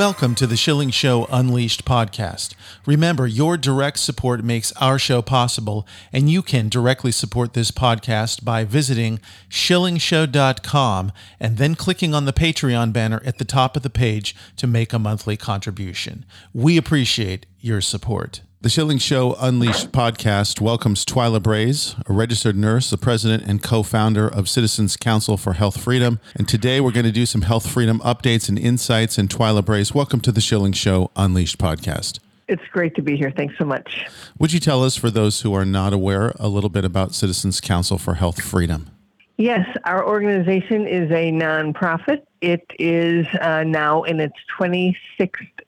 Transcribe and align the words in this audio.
Welcome 0.00 0.34
to 0.36 0.46
the 0.46 0.56
Schilling 0.56 0.88
Show 0.88 1.26
Unleashed 1.30 1.84
podcast. 1.84 2.54
Remember, 2.86 3.26
your 3.26 3.58
direct 3.58 3.98
support 3.98 4.42
makes 4.42 4.72
our 4.80 4.98
show 4.98 5.20
possible, 5.20 5.86
and 6.10 6.30
you 6.30 6.40
can 6.40 6.70
directly 6.70 7.12
support 7.12 7.52
this 7.52 7.70
podcast 7.70 8.42
by 8.42 8.64
visiting 8.64 9.20
schillingshow.com 9.50 11.12
and 11.38 11.58
then 11.58 11.74
clicking 11.74 12.14
on 12.14 12.24
the 12.24 12.32
Patreon 12.32 12.94
banner 12.94 13.20
at 13.26 13.36
the 13.36 13.44
top 13.44 13.76
of 13.76 13.82
the 13.82 13.90
page 13.90 14.34
to 14.56 14.66
make 14.66 14.94
a 14.94 14.98
monthly 14.98 15.36
contribution. 15.36 16.24
We 16.54 16.78
appreciate 16.78 17.44
your 17.60 17.82
support. 17.82 18.40
The 18.62 18.68
Schilling 18.68 18.98
Show 18.98 19.36
Unleashed 19.40 19.90
podcast 19.90 20.60
welcomes 20.60 21.06
Twila 21.06 21.40
Brase, 21.40 21.96
a 22.06 22.12
registered 22.12 22.58
nurse, 22.58 22.90
the 22.90 22.98
president 22.98 23.44
and 23.44 23.62
co 23.62 23.82
founder 23.82 24.28
of 24.28 24.50
Citizens 24.50 24.98
Council 24.98 25.38
for 25.38 25.54
Health 25.54 25.80
Freedom. 25.82 26.20
And 26.36 26.46
today 26.46 26.78
we're 26.78 26.90
going 26.90 27.06
to 27.06 27.10
do 27.10 27.24
some 27.24 27.40
health 27.40 27.66
freedom 27.66 28.00
updates 28.00 28.50
and 28.50 28.58
insights. 28.58 29.16
And 29.16 29.30
Twila 29.30 29.62
Brase, 29.62 29.94
welcome 29.94 30.20
to 30.20 30.30
the 30.30 30.42
Schilling 30.42 30.74
Show 30.74 31.10
Unleashed 31.16 31.56
podcast. 31.56 32.18
It's 32.48 32.66
great 32.70 32.94
to 32.96 33.02
be 33.02 33.16
here. 33.16 33.32
Thanks 33.34 33.54
so 33.56 33.64
much. 33.64 34.04
Would 34.38 34.52
you 34.52 34.60
tell 34.60 34.84
us, 34.84 34.94
for 34.94 35.08
those 35.08 35.40
who 35.40 35.54
are 35.54 35.64
not 35.64 35.94
aware, 35.94 36.34
a 36.38 36.48
little 36.48 36.68
bit 36.68 36.84
about 36.84 37.14
Citizens 37.14 37.62
Council 37.62 37.96
for 37.96 38.12
Health 38.12 38.42
Freedom? 38.42 38.90
Yes, 39.38 39.66
our 39.84 40.06
organization 40.06 40.86
is 40.86 41.10
a 41.10 41.32
nonprofit. 41.32 42.26
It 42.40 42.66
is 42.78 43.26
uh, 43.40 43.64
now 43.64 44.02
in 44.04 44.20
its 44.20 44.36
26th 44.58 44.96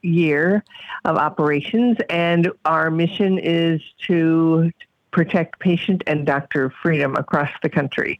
year 0.02 0.64
of 1.04 1.16
operations, 1.16 1.98
and 2.08 2.50
our 2.64 2.90
mission 2.90 3.38
is 3.38 3.80
to 4.06 4.72
protect 5.12 5.60
patient 5.60 6.02
and 6.06 6.26
doctor 6.26 6.72
freedom 6.82 7.14
across 7.16 7.50
the 7.62 7.68
country. 7.68 8.18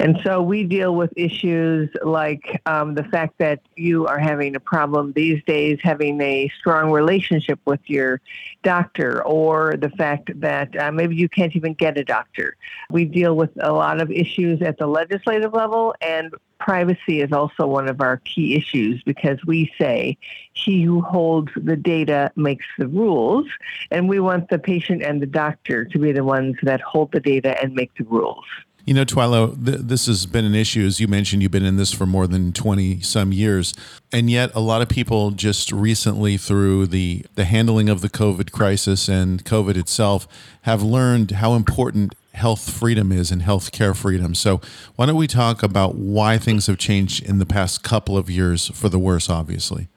And 0.00 0.18
so 0.24 0.42
we 0.42 0.64
deal 0.64 0.94
with 0.94 1.12
issues 1.16 1.88
like 2.02 2.60
um, 2.66 2.94
the 2.94 3.04
fact 3.04 3.38
that 3.38 3.60
you 3.76 4.06
are 4.08 4.18
having 4.18 4.56
a 4.56 4.60
problem 4.60 5.12
these 5.12 5.42
days 5.44 5.78
having 5.82 6.20
a 6.20 6.50
strong 6.58 6.90
relationship 6.90 7.60
with 7.64 7.80
your 7.86 8.20
doctor, 8.64 9.24
or 9.24 9.76
the 9.76 9.90
fact 9.90 10.38
that 10.40 10.76
uh, 10.76 10.90
maybe 10.90 11.14
you 11.14 11.28
can't 11.28 11.54
even 11.56 11.74
get 11.74 11.96
a 11.96 12.04
doctor. 12.04 12.56
We 12.90 13.04
deal 13.04 13.36
with 13.36 13.50
a 13.60 13.72
lot 13.72 14.00
of 14.00 14.10
issues 14.10 14.60
at 14.62 14.78
the 14.78 14.86
legislative 14.86 15.54
level 15.54 15.94
and 16.00 16.34
privacy 16.64 17.20
is 17.20 17.32
also 17.32 17.66
one 17.66 17.88
of 17.88 18.00
our 18.00 18.18
key 18.18 18.54
issues 18.54 19.02
because 19.02 19.38
we 19.44 19.72
say 19.80 20.16
he 20.52 20.82
who 20.82 21.00
holds 21.00 21.50
the 21.56 21.76
data 21.76 22.30
makes 22.36 22.64
the 22.78 22.86
rules, 22.86 23.46
and 23.90 24.08
we 24.08 24.20
want 24.20 24.48
the 24.48 24.58
patient 24.58 25.02
and 25.02 25.20
the 25.20 25.26
doctor 25.26 25.84
to 25.84 25.98
be 25.98 26.12
the 26.12 26.22
ones 26.22 26.54
that 26.62 26.80
hold 26.80 27.10
the 27.10 27.18
data 27.18 27.60
and 27.60 27.74
make 27.74 27.90
the 27.96 28.04
rules. 28.04 28.44
You 28.84 28.94
know, 28.94 29.04
Twila, 29.04 29.64
th- 29.64 29.78
this 29.80 30.06
has 30.06 30.26
been 30.26 30.44
an 30.44 30.54
issue. 30.54 30.84
As 30.84 31.00
you 31.00 31.08
mentioned, 31.08 31.42
you've 31.42 31.52
been 31.52 31.64
in 31.64 31.76
this 31.76 31.92
for 31.92 32.06
more 32.06 32.26
than 32.26 32.52
20 32.52 33.00
some 33.00 33.32
years. 33.32 33.74
And 34.12 34.28
yet, 34.28 34.50
a 34.54 34.60
lot 34.60 34.82
of 34.82 34.88
people 34.88 35.30
just 35.30 35.70
recently, 35.70 36.36
through 36.36 36.88
the, 36.88 37.24
the 37.36 37.44
handling 37.44 37.88
of 37.88 38.00
the 38.00 38.08
COVID 38.08 38.50
crisis 38.50 39.08
and 39.08 39.44
COVID 39.44 39.76
itself, 39.76 40.26
have 40.62 40.82
learned 40.82 41.32
how 41.32 41.54
important 41.54 42.14
health 42.34 42.70
freedom 42.70 43.12
is 43.12 43.30
and 43.30 43.42
health 43.42 43.72
care 43.72 43.94
freedom. 43.94 44.34
So, 44.34 44.60
why 44.96 45.06
don't 45.06 45.16
we 45.16 45.26
talk 45.26 45.62
about 45.62 45.94
why 45.94 46.38
things 46.38 46.66
have 46.66 46.78
changed 46.78 47.22
in 47.24 47.38
the 47.38 47.46
past 47.46 47.82
couple 47.82 48.16
of 48.16 48.30
years 48.30 48.68
for 48.68 48.88
the 48.88 48.98
worse, 48.98 49.28
obviously? 49.28 49.88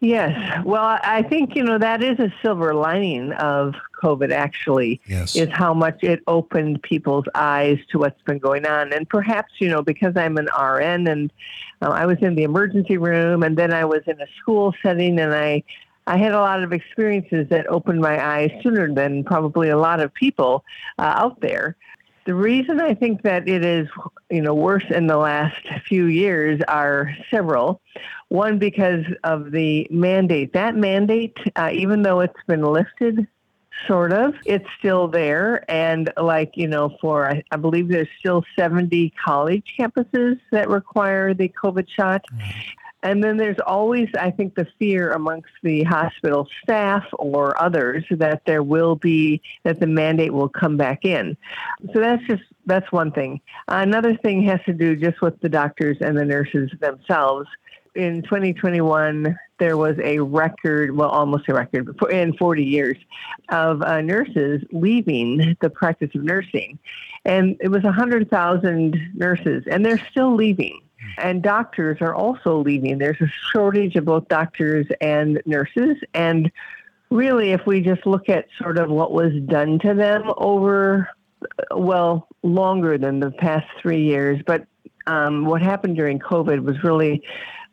Yes. 0.00 0.62
Well, 0.64 0.98
I 1.02 1.22
think, 1.22 1.56
you 1.56 1.64
know, 1.64 1.78
that 1.78 2.02
is 2.02 2.18
a 2.18 2.32
silver 2.42 2.74
lining 2.74 3.32
of 3.32 3.74
COVID 4.02 4.30
actually 4.30 5.00
yes. 5.06 5.34
is 5.34 5.48
how 5.50 5.72
much 5.72 6.04
it 6.04 6.22
opened 6.26 6.82
people's 6.82 7.24
eyes 7.34 7.78
to 7.90 7.98
what's 7.98 8.20
been 8.22 8.38
going 8.38 8.66
on. 8.66 8.92
And 8.92 9.08
perhaps, 9.08 9.54
you 9.58 9.68
know, 9.70 9.82
because 9.82 10.14
I'm 10.14 10.36
an 10.36 10.48
RN 10.58 11.06
and 11.06 11.32
uh, 11.80 11.88
I 11.88 12.04
was 12.04 12.18
in 12.20 12.34
the 12.34 12.42
emergency 12.42 12.98
room 12.98 13.42
and 13.42 13.56
then 13.56 13.72
I 13.72 13.86
was 13.86 14.02
in 14.06 14.20
a 14.20 14.26
school 14.38 14.74
setting 14.82 15.18
and 15.18 15.34
I 15.34 15.62
I 16.06 16.16
had 16.16 16.32
a 16.32 16.40
lot 16.40 16.62
of 16.62 16.72
experiences 16.72 17.48
that 17.50 17.66
opened 17.66 18.00
my 18.00 18.24
eyes 18.24 18.50
sooner 18.62 18.92
than 18.92 19.24
probably 19.24 19.70
a 19.70 19.78
lot 19.78 20.00
of 20.00 20.14
people 20.14 20.64
uh, 20.98 21.02
out 21.16 21.40
there. 21.40 21.76
The 22.26 22.34
reason 22.34 22.80
I 22.80 22.94
think 22.94 23.22
that 23.22 23.48
it 23.48 23.64
is, 23.64 23.88
you 24.30 24.42
know, 24.42 24.54
worse 24.54 24.84
in 24.90 25.06
the 25.06 25.16
last 25.16 25.64
few 25.86 26.06
years 26.06 26.60
are 26.66 27.14
several. 27.30 27.80
One, 28.28 28.58
because 28.58 29.04
of 29.22 29.52
the 29.52 29.86
mandate. 29.90 30.52
That 30.52 30.74
mandate, 30.74 31.36
uh, 31.54 31.70
even 31.72 32.02
though 32.02 32.20
it's 32.20 32.34
been 32.48 32.64
lifted, 32.64 33.28
sort 33.86 34.12
of, 34.12 34.34
it's 34.44 34.66
still 34.78 35.06
there. 35.06 35.68
And 35.70 36.12
like, 36.16 36.56
you 36.56 36.66
know, 36.66 36.96
for, 37.00 37.30
I, 37.30 37.44
I 37.52 37.56
believe 37.56 37.88
there's 37.88 38.08
still 38.18 38.44
70 38.58 39.12
college 39.24 39.74
campuses 39.78 40.40
that 40.50 40.68
require 40.68 41.34
the 41.34 41.48
COVID 41.48 41.88
shot. 41.88 42.24
Mm-hmm. 42.32 42.60
And 43.02 43.22
then 43.22 43.36
there's 43.36 43.58
always, 43.66 44.08
I 44.18 44.30
think, 44.30 44.54
the 44.54 44.66
fear 44.78 45.12
amongst 45.12 45.50
the 45.62 45.84
hospital 45.84 46.48
staff 46.62 47.04
or 47.12 47.60
others 47.62 48.04
that 48.10 48.42
there 48.46 48.62
will 48.62 48.96
be, 48.96 49.42
that 49.64 49.80
the 49.80 49.86
mandate 49.86 50.32
will 50.32 50.48
come 50.48 50.76
back 50.76 51.04
in. 51.04 51.36
So 51.92 52.00
that's 52.00 52.22
just, 52.26 52.42
that's 52.64 52.90
one 52.90 53.12
thing. 53.12 53.40
Another 53.68 54.16
thing 54.16 54.42
has 54.44 54.60
to 54.66 54.72
do 54.72 54.96
just 54.96 55.20
with 55.20 55.38
the 55.40 55.48
doctors 55.48 55.98
and 56.00 56.16
the 56.16 56.24
nurses 56.24 56.70
themselves. 56.80 57.48
In 57.94 58.22
2021, 58.22 59.38
there 59.58 59.76
was 59.76 59.96
a 60.02 60.18
record, 60.18 60.94
well, 60.94 61.08
almost 61.08 61.48
a 61.48 61.54
record, 61.54 61.88
in 62.10 62.36
40 62.36 62.64
years, 62.64 62.96
of 63.50 63.82
uh, 63.82 64.00
nurses 64.00 64.62
leaving 64.72 65.56
the 65.60 65.70
practice 65.70 66.10
of 66.14 66.22
nursing. 66.22 66.78
And 67.24 67.56
it 67.60 67.68
was 67.68 67.82
100,000 67.82 69.12
nurses, 69.14 69.64
and 69.70 69.84
they're 69.84 70.04
still 70.10 70.34
leaving. 70.34 70.80
And 71.18 71.42
doctors 71.42 71.98
are 72.00 72.14
also 72.14 72.58
leaving. 72.58 72.98
There's 72.98 73.20
a 73.20 73.30
shortage 73.52 73.96
of 73.96 74.04
both 74.04 74.28
doctors 74.28 74.86
and 75.00 75.40
nurses. 75.46 75.96
And 76.14 76.50
really, 77.10 77.52
if 77.52 77.66
we 77.66 77.80
just 77.80 78.06
look 78.06 78.28
at 78.28 78.46
sort 78.58 78.78
of 78.78 78.90
what 78.90 79.12
was 79.12 79.32
done 79.46 79.78
to 79.80 79.94
them 79.94 80.32
over, 80.36 81.08
well, 81.70 82.28
longer 82.42 82.98
than 82.98 83.20
the 83.20 83.30
past 83.30 83.66
three 83.80 84.02
years, 84.02 84.40
but 84.46 84.66
um, 85.06 85.44
what 85.44 85.62
happened 85.62 85.96
during 85.96 86.18
COVID 86.18 86.62
was 86.62 86.82
really 86.82 87.22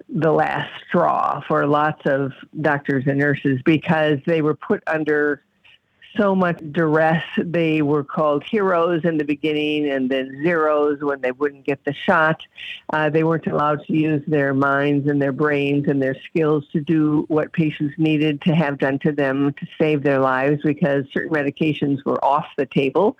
the 0.09 0.31
last 0.31 0.71
straw 0.87 1.41
for 1.47 1.65
lots 1.65 2.01
of 2.05 2.31
doctors 2.61 3.05
and 3.07 3.17
nurses 3.17 3.59
because 3.65 4.19
they 4.25 4.41
were 4.41 4.55
put 4.55 4.83
under 4.87 5.41
so 6.17 6.35
much 6.35 6.59
duress. 6.71 7.23
They 7.37 7.81
were 7.81 8.03
called 8.03 8.43
heroes 8.43 9.01
in 9.03 9.17
the 9.17 9.23
beginning 9.23 9.89
and 9.89 10.09
then 10.09 10.41
zeros 10.43 11.01
when 11.01 11.21
they 11.21 11.31
wouldn't 11.31 11.65
get 11.65 11.83
the 11.85 11.93
shot. 11.93 12.41
Uh, 12.91 13.09
they 13.09 13.23
weren't 13.23 13.47
allowed 13.47 13.85
to 13.85 13.93
use 13.93 14.23
their 14.27 14.53
minds 14.53 15.07
and 15.07 15.21
their 15.21 15.31
brains 15.31 15.87
and 15.87 16.01
their 16.01 16.15
skills 16.25 16.65
to 16.73 16.81
do 16.81 17.25
what 17.27 17.53
patients 17.53 17.95
needed 17.97 18.41
to 18.41 18.55
have 18.55 18.77
done 18.77 18.99
to 18.99 19.11
them 19.11 19.53
to 19.53 19.67
save 19.79 20.03
their 20.03 20.19
lives 20.19 20.61
because 20.63 21.05
certain 21.13 21.33
medications 21.33 22.03
were 22.05 22.23
off 22.23 22.45
the 22.57 22.65
table 22.65 23.17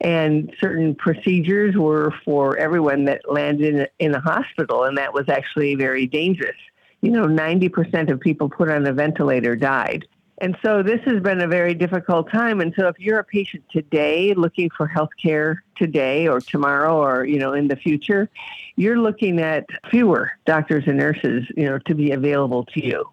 and 0.00 0.54
certain 0.60 0.94
procedures 0.94 1.76
were 1.76 2.12
for 2.24 2.56
everyone 2.56 3.04
that 3.04 3.22
landed 3.30 3.74
in 3.74 3.80
a, 3.80 3.88
in 3.98 4.14
a 4.14 4.20
hospital, 4.20 4.84
and 4.84 4.96
that 4.96 5.12
was 5.12 5.28
actually 5.28 5.74
very 5.74 6.06
dangerous 6.06 6.56
you 7.00 7.10
know, 7.10 7.26
90% 7.26 8.10
of 8.10 8.20
people 8.20 8.48
put 8.48 8.68
on 8.68 8.86
a 8.86 8.92
ventilator 8.92 9.54
died. 9.54 10.06
And 10.40 10.56
so 10.62 10.82
this 10.82 11.00
has 11.04 11.20
been 11.20 11.40
a 11.40 11.48
very 11.48 11.74
difficult 11.74 12.30
time. 12.30 12.60
And 12.60 12.72
so 12.78 12.86
if 12.86 12.98
you're 12.98 13.18
a 13.18 13.24
patient 13.24 13.64
today 13.70 14.34
looking 14.34 14.70
for 14.70 14.86
health 14.86 15.10
care 15.20 15.64
today 15.76 16.28
or 16.28 16.40
tomorrow 16.40 16.96
or, 16.96 17.24
you 17.24 17.38
know, 17.38 17.52
in 17.52 17.66
the 17.68 17.76
future, 17.76 18.28
you're 18.76 18.98
looking 18.98 19.40
at 19.40 19.66
fewer 19.90 20.30
doctors 20.46 20.84
and 20.86 20.96
nurses, 20.96 21.44
you 21.56 21.64
know, 21.64 21.78
to 21.86 21.94
be 21.94 22.12
available 22.12 22.64
to 22.66 22.84
you. 22.84 23.04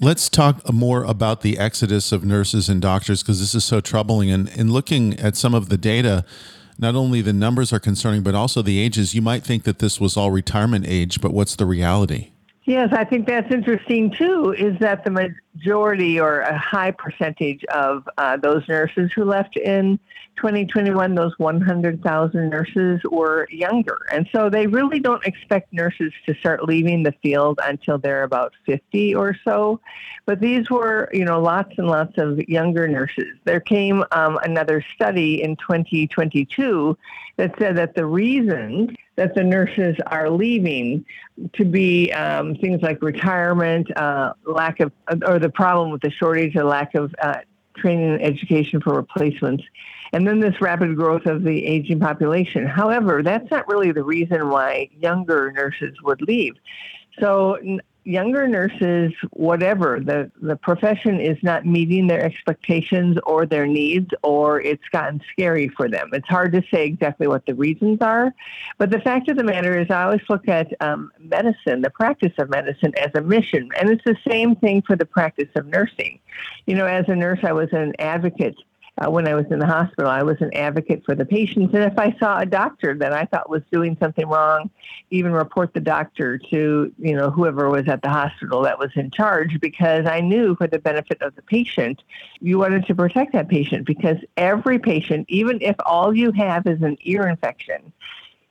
Let's 0.00 0.28
talk 0.28 0.72
more 0.72 1.04
about 1.04 1.42
the 1.42 1.58
exodus 1.58 2.12
of 2.12 2.24
nurses 2.24 2.68
and 2.68 2.80
doctors 2.80 3.22
because 3.22 3.40
this 3.40 3.54
is 3.54 3.64
so 3.64 3.80
troubling. 3.80 4.30
And 4.30 4.48
in 4.48 4.72
looking 4.72 5.18
at 5.20 5.36
some 5.36 5.54
of 5.54 5.68
the 5.68 5.76
data, 5.76 6.24
not 6.78 6.94
only 6.94 7.20
the 7.20 7.32
numbers 7.32 7.72
are 7.72 7.78
concerning, 7.78 8.22
but 8.22 8.34
also 8.34 8.60
the 8.62 8.78
ages. 8.80 9.14
You 9.14 9.22
might 9.22 9.44
think 9.44 9.64
that 9.64 9.78
this 9.78 10.00
was 10.00 10.16
all 10.16 10.30
retirement 10.30 10.86
age, 10.88 11.20
but 11.20 11.32
what's 11.32 11.54
the 11.56 11.66
reality? 11.66 12.30
Yes, 12.66 12.88
I 12.92 13.04
think 13.04 13.26
that's 13.26 13.52
interesting 13.52 14.10
too. 14.10 14.54
Is 14.56 14.78
that 14.78 15.04
the 15.04 15.10
majority 15.10 16.18
or 16.18 16.40
a 16.40 16.56
high 16.56 16.92
percentage 16.92 17.62
of 17.64 18.08
uh, 18.16 18.38
those 18.38 18.66
nurses 18.68 19.12
who 19.14 19.24
left 19.24 19.56
in 19.56 19.98
2021, 20.36 21.14
those 21.14 21.38
100,000 21.38 22.48
nurses 22.48 23.00
were 23.10 23.46
younger. 23.50 23.98
And 24.10 24.26
so 24.32 24.48
they 24.48 24.66
really 24.66 24.98
don't 24.98 25.24
expect 25.26 25.72
nurses 25.74 26.12
to 26.24 26.34
start 26.36 26.64
leaving 26.64 27.02
the 27.02 27.12
field 27.22 27.60
until 27.62 27.98
they're 27.98 28.24
about 28.24 28.54
50 28.64 29.14
or 29.14 29.36
so. 29.44 29.80
But 30.24 30.40
these 30.40 30.70
were, 30.70 31.10
you 31.12 31.26
know, 31.26 31.40
lots 31.42 31.74
and 31.76 31.86
lots 31.86 32.16
of 32.16 32.38
younger 32.48 32.88
nurses. 32.88 33.36
There 33.44 33.60
came 33.60 34.04
um, 34.10 34.38
another 34.42 34.82
study 34.94 35.42
in 35.42 35.56
2022 35.56 36.96
that 37.36 37.54
said 37.58 37.76
that 37.76 37.94
the 37.94 38.06
reason 38.06 38.96
that 39.16 39.34
the 39.34 39.44
nurses 39.44 39.96
are 40.06 40.28
leaving 40.30 41.04
to 41.54 41.64
be 41.64 42.12
um, 42.12 42.56
things 42.56 42.82
like 42.82 43.00
retirement, 43.02 43.96
uh, 43.96 44.32
lack 44.44 44.80
of, 44.80 44.92
or 45.26 45.38
the 45.38 45.50
problem 45.50 45.90
with 45.90 46.02
the 46.02 46.10
shortage 46.10 46.56
or 46.56 46.64
lack 46.64 46.94
of 46.94 47.14
uh, 47.22 47.38
training 47.76 48.12
and 48.12 48.22
education 48.22 48.80
for 48.80 48.94
replacements, 48.94 49.64
and 50.12 50.26
then 50.26 50.40
this 50.40 50.60
rapid 50.60 50.96
growth 50.96 51.26
of 51.26 51.42
the 51.42 51.64
aging 51.64 52.00
population. 52.00 52.66
However, 52.66 53.22
that's 53.22 53.50
not 53.50 53.68
really 53.68 53.92
the 53.92 54.04
reason 54.04 54.48
why 54.48 54.88
younger 54.98 55.52
nurses 55.52 55.94
would 56.02 56.22
leave. 56.22 56.54
So 57.20 57.58
younger 58.04 58.46
nurses, 58.46 59.12
whatever, 59.30 60.00
the, 60.00 60.30
the 60.40 60.56
profession 60.56 61.20
is 61.20 61.36
not 61.42 61.66
meeting 61.66 62.06
their 62.06 62.22
expectations 62.22 63.18
or 63.24 63.46
their 63.46 63.66
needs, 63.66 64.10
or 64.22 64.60
it's 64.60 64.86
gotten 64.92 65.20
scary 65.32 65.68
for 65.68 65.88
them. 65.88 66.10
It's 66.12 66.28
hard 66.28 66.52
to 66.52 66.62
say 66.72 66.86
exactly 66.86 67.26
what 67.26 67.46
the 67.46 67.54
reasons 67.54 67.98
are. 68.00 68.34
But 68.78 68.90
the 68.90 69.00
fact 69.00 69.28
of 69.28 69.36
the 69.36 69.44
matter 69.44 69.78
is, 69.78 69.90
I 69.90 70.04
always 70.04 70.22
look 70.28 70.48
at 70.48 70.72
um, 70.80 71.10
medicine, 71.18 71.82
the 71.82 71.90
practice 71.90 72.32
of 72.38 72.50
medicine, 72.50 72.92
as 72.98 73.10
a 73.14 73.20
mission. 73.20 73.68
And 73.80 73.90
it's 73.90 74.04
the 74.04 74.16
same 74.28 74.54
thing 74.56 74.82
for 74.82 74.96
the 74.96 75.06
practice 75.06 75.48
of 75.56 75.66
nursing. 75.66 76.20
You 76.66 76.76
know, 76.76 76.86
as 76.86 77.06
a 77.08 77.16
nurse, 77.16 77.40
I 77.42 77.52
was 77.52 77.68
an 77.72 77.94
advocate 77.98 78.56
uh, 78.98 79.10
when 79.10 79.26
I 79.26 79.34
was 79.34 79.46
in 79.50 79.58
the 79.58 79.66
hospital. 79.66 80.10
I 80.10 80.22
was 80.22 80.40
an 80.40 80.54
advocate 80.54 81.02
for 81.04 81.14
the 81.14 81.24
patients. 81.24 81.74
And 81.74 81.84
if 81.84 81.98
I 81.98 82.16
saw 82.18 82.38
a 82.38 82.46
doctor 82.46 82.94
that 82.94 83.12
I 83.12 83.24
thought 83.24 83.50
was 83.50 83.62
doing 83.72 83.96
something 84.00 84.26
wrong, 84.26 84.70
even 85.10 85.32
report 85.32 85.74
the 85.74 85.80
doctor 85.80 86.38
to, 86.38 86.92
you 86.98 87.16
know, 87.16 87.30
whoever 87.30 87.68
was 87.68 87.88
at 87.88 88.02
the 88.02 88.08
hospital 88.08 88.62
that 88.62 88.78
was 88.78 88.90
in 88.94 89.10
charge 89.10 89.58
because 89.60 90.06
I 90.06 90.20
knew 90.20 90.54
for 90.56 90.66
the 90.66 90.78
benefit 90.78 91.22
of 91.22 91.34
the 91.34 91.42
patient, 91.42 92.02
you 92.40 92.58
wanted 92.58 92.86
to 92.86 92.94
protect 92.94 93.32
that 93.32 93.48
patient 93.48 93.86
because 93.86 94.18
every 94.36 94.78
patient, 94.78 95.26
even 95.28 95.60
if 95.60 95.76
all 95.84 96.14
you 96.14 96.30
have 96.32 96.66
is 96.66 96.82
an 96.82 96.96
ear 97.02 97.26
infection, 97.26 97.92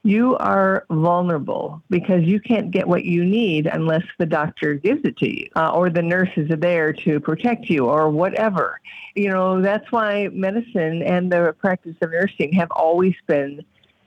you 0.04 0.36
are 0.36 0.84
vulnerable 0.90 1.82
because 1.88 2.22
you 2.24 2.38
can't 2.38 2.70
get 2.70 2.86
what 2.86 3.04
you 3.04 3.24
need 3.24 3.66
unless 3.66 4.04
the 4.18 4.26
doctor 4.26 4.74
gives 4.74 5.00
it 5.02 5.16
to 5.16 5.28
you 5.28 5.48
uh, 5.56 5.72
or 5.72 5.88
the 5.88 6.02
nurses 6.02 6.50
are 6.50 6.56
there 6.56 6.92
to 6.92 7.18
protect 7.18 7.70
you 7.70 7.86
or 7.86 8.10
whatever. 8.10 8.78
You 9.14 9.30
know, 9.30 9.62
that's 9.62 9.90
why 9.90 10.28
medicine 10.28 11.02
and 11.02 11.32
the 11.32 11.56
practice 11.58 11.96
of 12.02 12.10
nursing 12.10 12.52
have 12.52 12.70
always 12.70 13.14
been 13.26 13.64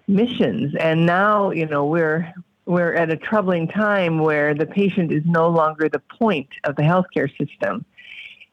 missions. 0.08 0.76
And 0.80 1.06
now, 1.08 1.50
you 1.50 1.66
know, 1.66 1.86
we're 1.86 2.32
we're 2.68 2.94
at 2.94 3.10
a 3.10 3.18
troubling 3.18 3.68
time 3.68 4.20
where 4.20 4.54
the 4.54 4.66
patient 4.66 5.12
is 5.12 5.24
no 5.26 5.50
longer 5.50 5.90
the 5.90 6.02
point 6.20 6.50
of 6.66 6.76
the 6.76 6.84
healthcare 6.84 7.30
system. 7.38 7.86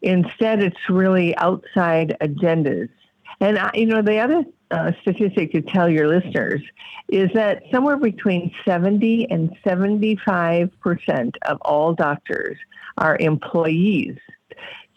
Instead, 0.01 0.63
it's 0.63 0.89
really 0.89 1.37
outside 1.37 2.17
agendas. 2.21 2.89
And, 3.45 3.59
you 3.75 3.85
know, 3.85 4.01
the 4.01 4.21
other 4.21 4.43
uh, 4.71 4.93
statistic 5.03 5.53
to 5.53 5.61
tell 5.61 5.87
your 5.87 6.09
listeners 6.09 6.63
is 7.11 7.29
that 7.35 7.63
somewhere 7.71 7.99
between 7.99 8.51
70 8.65 9.31
and 9.31 9.55
75 9.63 10.71
percent 10.81 11.37
of 11.43 11.59
all 11.61 11.93
doctors 11.93 12.57
are 12.97 13.19
employees 13.21 14.17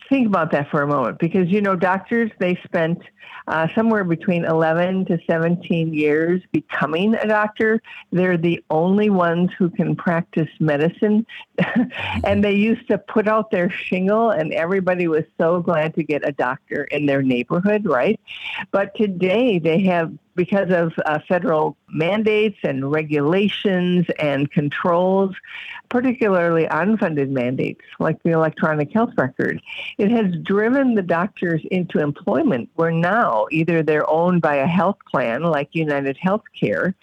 think 0.09 0.27
about 0.27 0.51
that 0.51 0.69
for 0.69 0.81
a 0.81 0.87
moment 0.87 1.19
because 1.19 1.49
you 1.49 1.61
know 1.61 1.75
doctors 1.75 2.31
they 2.39 2.59
spent 2.63 2.99
uh, 3.47 3.67
somewhere 3.75 4.03
between 4.03 4.43
11 4.43 5.05
to 5.05 5.17
17 5.29 5.93
years 5.93 6.41
becoming 6.51 7.15
a 7.15 7.27
doctor. 7.27 7.81
They're 8.11 8.37
the 8.37 8.63
only 8.69 9.09
ones 9.09 9.51
who 9.57 9.69
can 9.69 9.95
practice 9.95 10.49
medicine. 10.59 11.25
And 12.23 12.43
they 12.43 12.53
used 12.53 12.87
to 12.89 12.97
put 12.97 13.27
out 13.27 13.51
their 13.51 13.69
shingle 13.69 14.31
and 14.31 14.51
everybody 14.53 15.07
was 15.07 15.23
so 15.39 15.61
glad 15.61 15.95
to 15.95 16.03
get 16.03 16.27
a 16.27 16.31
doctor 16.31 16.83
in 16.85 17.05
their 17.05 17.21
neighborhood 17.21 17.85
right? 17.85 18.19
But 18.71 18.95
today 18.95 19.59
they 19.59 19.81
have 19.83 20.11
because 20.37 20.69
of 20.69 20.93
uh, 21.05 21.19
federal 21.27 21.75
mandates 21.89 22.57
and 22.63 22.89
regulations 22.89 24.05
and 24.19 24.49
controls, 24.51 25.35
particularly 25.89 26.65
unfunded 26.67 27.29
mandates 27.29 27.81
like 27.99 28.21
the 28.23 28.29
electronic 28.29 28.93
health 28.93 29.11
record, 29.17 29.61
it 29.97 30.09
has 30.11 30.33
driven 30.43 30.93
the 30.93 31.01
doctors 31.01 31.61
into 31.71 31.99
employment 31.99 32.69
where 32.75 32.91
now 32.91 33.47
either 33.51 33.83
they're 33.83 34.09
owned 34.09 34.41
by 34.41 34.55
a 34.55 34.67
health 34.67 34.97
plan 35.11 35.41
like 35.43 35.67
United 35.73 36.17
Healthcare, 36.23 36.93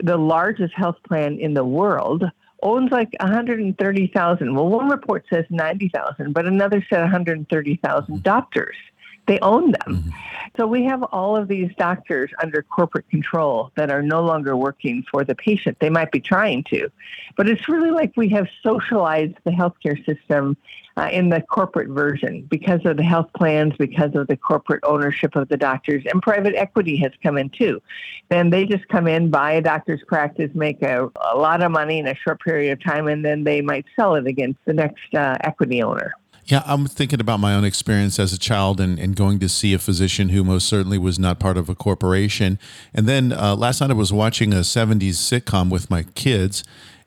the 0.00 0.16
largest 0.16 0.72
health 0.72 0.96
plan 1.06 1.38
in 1.38 1.52
the 1.52 1.64
world, 1.64 2.24
owns 2.62 2.90
like 2.90 3.14
130,000. 3.20 4.54
Well, 4.54 4.68
one 4.68 4.88
report 4.88 5.26
says 5.28 5.44
90,000, 5.50 6.32
but 6.32 6.46
another 6.46 6.84
said 6.88 7.00
130,000 7.00 8.22
doctors. 8.22 8.76
They 9.26 9.38
own 9.40 9.72
them. 9.72 9.96
Mm-hmm. 9.96 10.10
So 10.56 10.66
we 10.66 10.84
have 10.84 11.02
all 11.02 11.36
of 11.36 11.48
these 11.48 11.70
doctors 11.76 12.30
under 12.42 12.62
corporate 12.62 13.08
control 13.10 13.72
that 13.76 13.90
are 13.90 14.02
no 14.02 14.22
longer 14.22 14.56
working 14.56 15.04
for 15.10 15.22
the 15.22 15.34
patient. 15.34 15.78
They 15.80 15.90
might 15.90 16.10
be 16.10 16.20
trying 16.20 16.64
to, 16.70 16.90
but 17.36 17.48
it's 17.48 17.68
really 17.68 17.90
like 17.90 18.12
we 18.16 18.28
have 18.30 18.46
socialized 18.62 19.34
the 19.44 19.50
healthcare 19.50 20.02
system 20.06 20.56
uh, 20.96 21.10
in 21.12 21.28
the 21.28 21.42
corporate 21.42 21.88
version 21.88 22.46
because 22.48 22.80
of 22.86 22.96
the 22.96 23.02
health 23.02 23.30
plans, 23.36 23.74
because 23.78 24.14
of 24.14 24.28
the 24.28 24.36
corporate 24.36 24.82
ownership 24.84 25.36
of 25.36 25.48
the 25.48 25.56
doctors, 25.56 26.02
and 26.10 26.22
private 26.22 26.54
equity 26.54 26.96
has 26.96 27.12
come 27.22 27.36
in 27.36 27.50
too. 27.50 27.82
Then 28.30 28.48
they 28.48 28.64
just 28.64 28.88
come 28.88 29.06
in, 29.06 29.30
buy 29.30 29.52
a 29.52 29.60
doctor's 29.60 30.02
practice, 30.06 30.50
make 30.54 30.80
a, 30.82 31.10
a 31.32 31.36
lot 31.36 31.62
of 31.62 31.70
money 31.70 31.98
in 31.98 32.06
a 32.06 32.14
short 32.14 32.40
period 32.40 32.72
of 32.72 32.82
time, 32.82 33.08
and 33.08 33.24
then 33.24 33.44
they 33.44 33.60
might 33.60 33.84
sell 33.94 34.14
it 34.14 34.26
against 34.26 34.58
the 34.64 34.72
next 34.72 35.14
uh, 35.14 35.36
equity 35.42 35.82
owner. 35.82 36.14
Yeah, 36.46 36.62
I'm 36.64 36.86
thinking 36.86 37.20
about 37.20 37.40
my 37.40 37.54
own 37.54 37.64
experience 37.64 38.20
as 38.20 38.32
a 38.32 38.38
child 38.38 38.80
and, 38.80 39.00
and 39.00 39.16
going 39.16 39.40
to 39.40 39.48
see 39.48 39.74
a 39.74 39.80
physician 39.80 40.28
who 40.28 40.44
most 40.44 40.68
certainly 40.68 40.96
was 40.96 41.18
not 41.18 41.40
part 41.40 41.56
of 41.56 41.68
a 41.68 41.74
corporation. 41.74 42.60
And 42.94 43.08
then 43.08 43.32
uh, 43.32 43.56
last 43.56 43.80
night 43.80 43.90
I 43.90 43.94
was 43.94 44.12
watching 44.12 44.52
a 44.52 44.58
70s 44.58 45.14
sitcom 45.14 45.70
with 45.70 45.90
my 45.90 46.04
kids, 46.14 46.62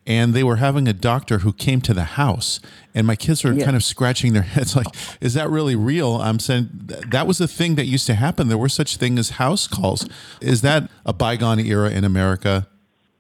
and 0.06 0.34
they 0.34 0.44
were 0.44 0.58
having 0.58 0.90
a 0.90 0.94
doctor 0.94 1.40
who 1.40 1.54
came 1.54 1.80
to 1.82 1.94
the 1.94 2.04
house. 2.04 2.60
And 2.94 3.08
my 3.08 3.16
kids 3.16 3.46
were 3.46 3.54
yeah. 3.54 3.64
kind 3.64 3.78
of 3.78 3.84
scratching 3.84 4.34
their 4.34 4.42
heads 4.56 4.76
like, 4.76 4.88
is 5.22 5.36
that 5.36 5.50
really 5.50 5.76
real? 5.76 6.16
I'm 6.18 6.40
saying 6.40 6.70
that 7.08 7.26
was 7.26 7.40
a 7.40 7.48
thing 7.48 7.76
that 7.76 7.86
used 7.86 8.08
to 8.08 8.16
happen. 8.16 8.50
There 8.50 8.58
were 8.58 8.68
such 8.68 8.98
thing 8.98 9.18
as 9.18 9.32
house 9.32 9.68
calls. 9.68 10.06
Is 10.42 10.64
that 10.64 10.90
a 11.06 11.14
bygone 11.14 11.60
era 11.60 11.90
in 11.92 12.04
America? 12.04 12.68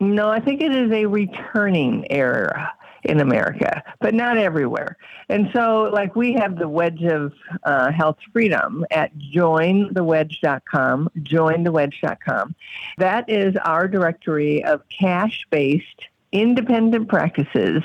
No, 0.01 0.30
I 0.30 0.42
think 0.42 0.62
it 0.62 0.74
is 0.74 0.92
a 0.92 1.06
returning 1.06 2.10
era 2.10 2.74
in 3.03 3.19
America, 3.19 3.83
but 3.99 4.13
not 4.13 4.37
everywhere. 4.37 4.97
And 5.29 5.49
so, 5.53 5.89
like, 5.94 6.15
we 6.15 6.33
have 6.33 6.57
the 6.57 6.68
Wedge 6.68 7.03
of 7.03 7.33
uh, 7.63 7.91
Health 7.91 8.18
Freedom 8.33 8.85
at 8.91 9.15
jointhewedge.com, 9.18 11.09
jointhewedge.com. 11.19 12.56
That 12.97 13.29
is 13.29 13.56
our 13.63 13.87
directory 13.87 14.63
of 14.63 14.81
cash 14.89 15.45
based 15.49 16.07
independent 16.31 17.09
practices 17.09 17.81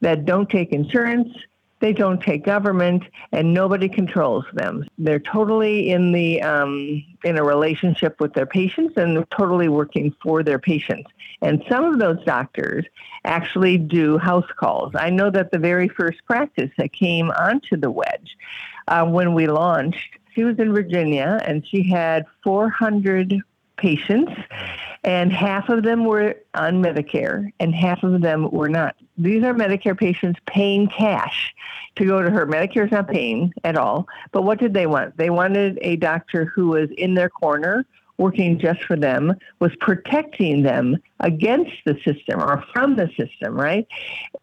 that 0.00 0.24
don't 0.24 0.50
take 0.50 0.72
insurance, 0.72 1.28
they 1.84 1.92
don't 1.92 2.22
take 2.22 2.46
government, 2.46 3.02
and 3.32 3.52
nobody 3.52 3.90
controls 3.90 4.46
them. 4.54 4.88
They're 4.96 5.20
totally 5.20 5.90
in 5.90 6.12
the 6.12 6.40
um, 6.40 7.04
in 7.24 7.36
a 7.36 7.44
relationship 7.44 8.18
with 8.20 8.32
their 8.32 8.46
patients, 8.46 8.94
and 8.96 9.14
they're 9.14 9.26
totally 9.26 9.68
working 9.68 10.16
for 10.22 10.42
their 10.42 10.58
patients. 10.58 11.10
And 11.42 11.62
some 11.68 11.84
of 11.84 11.98
those 11.98 12.24
doctors 12.24 12.86
actually 13.26 13.76
do 13.76 14.16
house 14.16 14.50
calls. 14.58 14.94
I 14.94 15.10
know 15.10 15.28
that 15.28 15.50
the 15.52 15.58
very 15.58 15.88
first 15.88 16.24
practice 16.24 16.70
that 16.78 16.94
came 16.94 17.30
onto 17.32 17.76
the 17.76 17.90
wedge 17.90 18.38
uh, 18.88 19.04
when 19.04 19.34
we 19.34 19.46
launched, 19.46 20.08
she 20.34 20.42
was 20.42 20.58
in 20.58 20.72
Virginia, 20.72 21.38
and 21.44 21.68
she 21.68 21.86
had 21.86 22.24
400 22.44 23.42
patients, 23.76 24.32
and 25.04 25.32
half 25.32 25.68
of 25.68 25.82
them 25.82 26.04
were 26.04 26.34
on 26.54 26.82
Medicare, 26.82 27.52
and 27.60 27.74
half 27.74 28.02
of 28.02 28.22
them 28.22 28.50
were 28.50 28.68
not. 28.68 28.96
These 29.18 29.44
are 29.44 29.52
Medicare 29.52 29.98
patients 29.98 30.40
paying 30.46 30.88
cash 30.88 31.54
to 31.96 32.06
go 32.06 32.22
to 32.22 32.30
her. 32.30 32.46
Medicare 32.46 32.86
is 32.86 32.92
not 32.92 33.08
paying 33.08 33.52
at 33.64 33.76
all. 33.76 34.08
But 34.32 34.42
what 34.42 34.58
did 34.58 34.72
they 34.72 34.86
want? 34.86 35.16
They 35.16 35.30
wanted 35.30 35.78
a 35.82 35.96
doctor 35.96 36.46
who 36.46 36.68
was 36.68 36.88
in 36.96 37.14
their 37.14 37.28
corner, 37.28 37.84
working 38.16 38.58
just 38.58 38.82
for 38.84 38.96
them, 38.96 39.34
was 39.58 39.72
protecting 39.80 40.62
them 40.62 40.96
against 41.20 41.72
the 41.84 41.98
system 42.04 42.40
or 42.40 42.64
from 42.72 42.96
the 42.96 43.08
system, 43.16 43.54
right? 43.54 43.86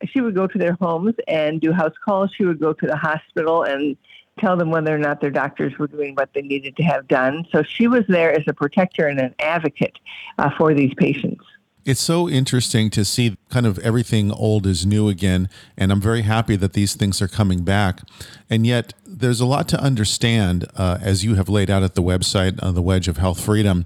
She 0.06 0.22
would 0.22 0.36
go 0.36 0.46
to 0.46 0.58
their 0.58 0.78
homes 0.80 1.16
and 1.28 1.60
do 1.60 1.72
house 1.72 1.96
calls. 2.06 2.32
She 2.36 2.46
would 2.46 2.60
go 2.60 2.74
to 2.74 2.86
the 2.86 2.98
hospital 2.98 3.64
and 3.64 3.98
tell 4.40 4.58
them 4.58 4.72
whether 4.72 4.94
or 4.94 4.98
not 4.98 5.22
their 5.22 5.32
doctors 5.32 5.78
were 5.78 5.88
doing 5.88 6.16
what 6.16 6.34
they 6.34 6.42
needed 6.42 6.76
to 6.78 6.84
have 6.84 7.08
done. 7.08 7.46
So 7.52 7.64
she 7.64 7.88
was 7.88 8.04
there 8.08 8.32
as 8.32 8.44
a 8.48 8.54
protector 8.54 9.08
and 9.08 9.20
an 9.20 9.36
advocate 9.40 9.98
uh, 10.38 10.50
for 10.58 10.74
these 10.74 10.94
patients. 10.96 11.44
It's 11.84 12.00
so 12.00 12.30
interesting 12.30 12.92
to 12.92 13.04
see 13.04 13.38
kind 13.50 13.66
of 13.66 13.80
everything 13.80 14.32
old 14.32 14.68
is 14.68 14.86
new 14.86 15.10
again. 15.10 15.50
And 15.76 15.92
I'm 15.92 16.00
very 16.00 16.22
happy 16.22 16.56
that 16.56 16.74
these 16.74 16.96
things 16.96 17.22
are 17.22 17.28
coming 17.28 17.64
back. 17.64 18.02
And 18.50 18.68
yet, 18.68 18.94
there's 19.04 19.42
a 19.42 19.48
lot 19.48 19.68
to 19.70 19.82
understand, 19.82 20.68
uh, 20.76 21.00
as 21.02 21.24
you 21.24 21.36
have 21.36 21.50
laid 21.50 21.72
out 21.72 21.82
at 21.82 21.96
the 21.96 22.04
website, 22.04 22.60
uh, 22.62 22.72
The 22.72 22.84
Wedge 22.84 23.08
of 23.08 23.18
Health 23.18 23.44
Freedom. 23.44 23.86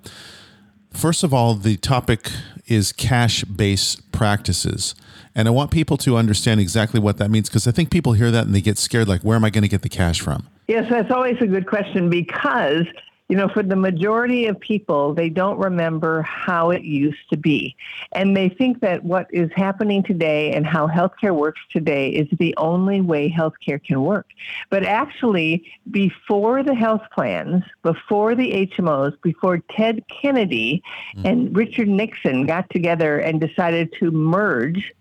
First 0.91 1.23
of 1.23 1.33
all, 1.33 1.55
the 1.55 1.77
topic 1.77 2.29
is 2.67 2.91
cash 2.91 3.43
based 3.45 4.11
practices. 4.11 4.93
And 5.35 5.47
I 5.47 5.51
want 5.51 5.69
people 5.69 5.97
to 5.97 6.15
understand 6.15 6.59
exactly 6.61 6.99
what 6.99 7.17
that 7.17 7.29
means 7.29 7.49
because 7.49 7.67
I 7.67 7.71
think 7.71 7.91
people 7.91 8.13
hear 8.13 8.31
that 8.31 8.45
and 8.45 8.55
they 8.55 8.61
get 8.61 8.77
scared 8.77 9.07
like, 9.07 9.21
where 9.21 9.35
am 9.35 9.43
I 9.43 9.49
going 9.49 9.63
to 9.63 9.67
get 9.67 9.81
the 9.81 9.89
cash 9.89 10.21
from? 10.21 10.47
Yes, 10.67 10.89
that's 10.89 11.11
always 11.11 11.37
a 11.41 11.47
good 11.47 11.67
question 11.67 12.09
because 12.09 12.85
you 13.27 13.35
know, 13.35 13.49
for 13.49 13.63
the 13.63 13.75
majority 13.75 14.45
of 14.45 14.59
people, 14.59 15.15
they 15.15 15.29
don't 15.29 15.57
remember 15.57 16.21
how 16.21 16.69
it 16.69 16.83
used 16.83 17.27
to 17.31 17.37
be. 17.37 17.75
And 18.11 18.37
they 18.37 18.49
think 18.49 18.81
that 18.81 19.03
what 19.03 19.27
is 19.31 19.49
happening 19.55 20.03
today 20.03 20.53
and 20.53 20.65
how 20.65 20.87
healthcare 20.87 21.35
works 21.35 21.61
today 21.71 22.09
is 22.09 22.27
the 22.37 22.53
only 22.57 23.01
way 23.01 23.31
healthcare 23.31 23.83
can 23.83 24.03
work. 24.03 24.27
But 24.69 24.83
actually, 24.83 25.71
before 25.89 26.61
the 26.61 26.75
health 26.75 27.01
plans, 27.13 27.63
before 27.81 28.35
the 28.35 28.67
HMOs, 28.67 29.19
before 29.23 29.57
Ted 29.71 30.03
Kennedy 30.07 30.83
mm-hmm. 31.15 31.25
and 31.25 31.55
Richard 31.55 31.87
Nixon 31.87 32.45
got 32.45 32.69
together 32.69 33.17
and 33.17 33.41
decided 33.41 33.91
to 33.99 34.11
merge 34.11 34.93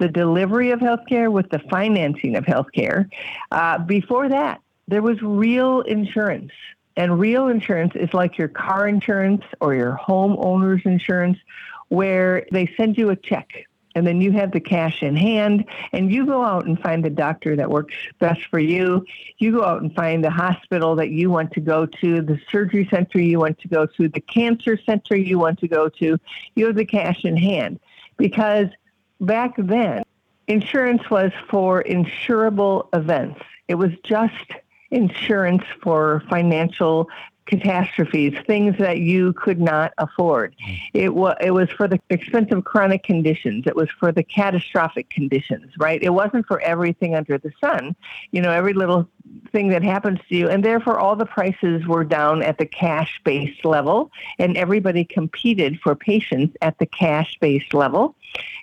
the 0.00 0.08
delivery 0.08 0.72
of 0.72 0.80
healthcare 0.80 1.30
with 1.30 1.48
the 1.50 1.60
financing 1.70 2.34
of 2.34 2.44
healthcare, 2.44 3.08
uh, 3.52 3.78
before 3.78 4.28
that, 4.28 4.60
there 4.88 5.02
was 5.02 5.22
real 5.22 5.82
insurance 5.82 6.50
and 6.96 7.18
real 7.18 7.48
insurance 7.48 7.92
is 7.94 8.12
like 8.12 8.36
your 8.36 8.48
car 8.48 8.88
insurance 8.88 9.42
or 9.60 9.74
your 9.74 9.98
homeowner's 10.06 10.84
insurance, 10.84 11.38
where 11.88 12.46
they 12.52 12.70
send 12.76 12.98
you 12.98 13.10
a 13.10 13.16
check 13.16 13.66
and 13.94 14.06
then 14.06 14.20
you 14.20 14.30
have 14.32 14.52
the 14.52 14.60
cash 14.60 15.02
in 15.02 15.16
hand 15.16 15.64
and 15.92 16.12
you 16.12 16.24
go 16.24 16.44
out 16.44 16.66
and 16.66 16.78
find 16.80 17.04
the 17.04 17.10
doctor 17.10 17.56
that 17.56 17.70
works 17.70 17.94
best 18.18 18.44
for 18.46 18.58
you. 18.58 19.04
You 19.38 19.52
go 19.52 19.64
out 19.64 19.82
and 19.82 19.94
find 19.94 20.22
the 20.22 20.30
hospital 20.30 20.94
that 20.96 21.10
you 21.10 21.30
want 21.30 21.52
to 21.52 21.60
go 21.60 21.86
to, 21.86 22.22
the 22.22 22.38
surgery 22.50 22.86
center 22.90 23.18
you 23.18 23.38
want 23.38 23.58
to 23.60 23.68
go 23.68 23.86
to, 23.86 24.08
the 24.08 24.20
cancer 24.20 24.78
center 24.84 25.16
you 25.16 25.38
want 25.38 25.58
to 25.60 25.68
go 25.68 25.88
to. 25.88 26.18
You 26.54 26.66
have 26.66 26.76
the 26.76 26.84
cash 26.84 27.24
in 27.24 27.36
hand 27.36 27.80
because 28.16 28.68
back 29.20 29.54
then, 29.58 30.02
insurance 30.48 31.08
was 31.10 31.32
for 31.48 31.82
insurable 31.84 32.88
events. 32.92 33.40
It 33.68 33.74
was 33.74 33.92
just 34.04 34.52
insurance 34.90 35.62
for 35.82 36.22
financial 36.28 37.08
catastrophes, 37.50 38.34
things 38.46 38.76
that 38.78 38.98
you 38.98 39.32
could 39.32 39.60
not 39.60 39.92
afford. 39.98 40.54
It 40.94 41.14
was 41.14 41.36
it 41.40 41.50
was 41.50 41.68
for 41.70 41.88
the 41.88 41.98
expensive 42.08 42.64
chronic 42.64 43.02
conditions. 43.02 43.64
It 43.66 43.74
was 43.74 43.88
for 43.98 44.12
the 44.12 44.22
catastrophic 44.22 45.10
conditions, 45.10 45.72
right? 45.78 46.00
It 46.02 46.10
wasn't 46.10 46.46
for 46.46 46.60
everything 46.60 47.16
under 47.16 47.38
the 47.38 47.50
sun. 47.60 47.96
You 48.30 48.40
know, 48.40 48.52
every 48.52 48.72
little 48.72 49.08
thing 49.52 49.68
that 49.68 49.82
happens 49.82 50.20
to 50.28 50.36
you, 50.36 50.48
and 50.48 50.64
therefore 50.64 50.98
all 50.98 51.16
the 51.16 51.26
prices 51.26 51.86
were 51.86 52.04
down 52.04 52.42
at 52.42 52.58
the 52.58 52.66
cash 52.66 53.20
based 53.24 53.64
level, 53.64 54.10
and 54.38 54.56
everybody 54.56 55.04
competed 55.04 55.80
for 55.80 55.94
patients 55.94 56.56
at 56.62 56.78
the 56.78 56.86
cash 56.86 57.36
based 57.40 57.74
level. 57.74 58.14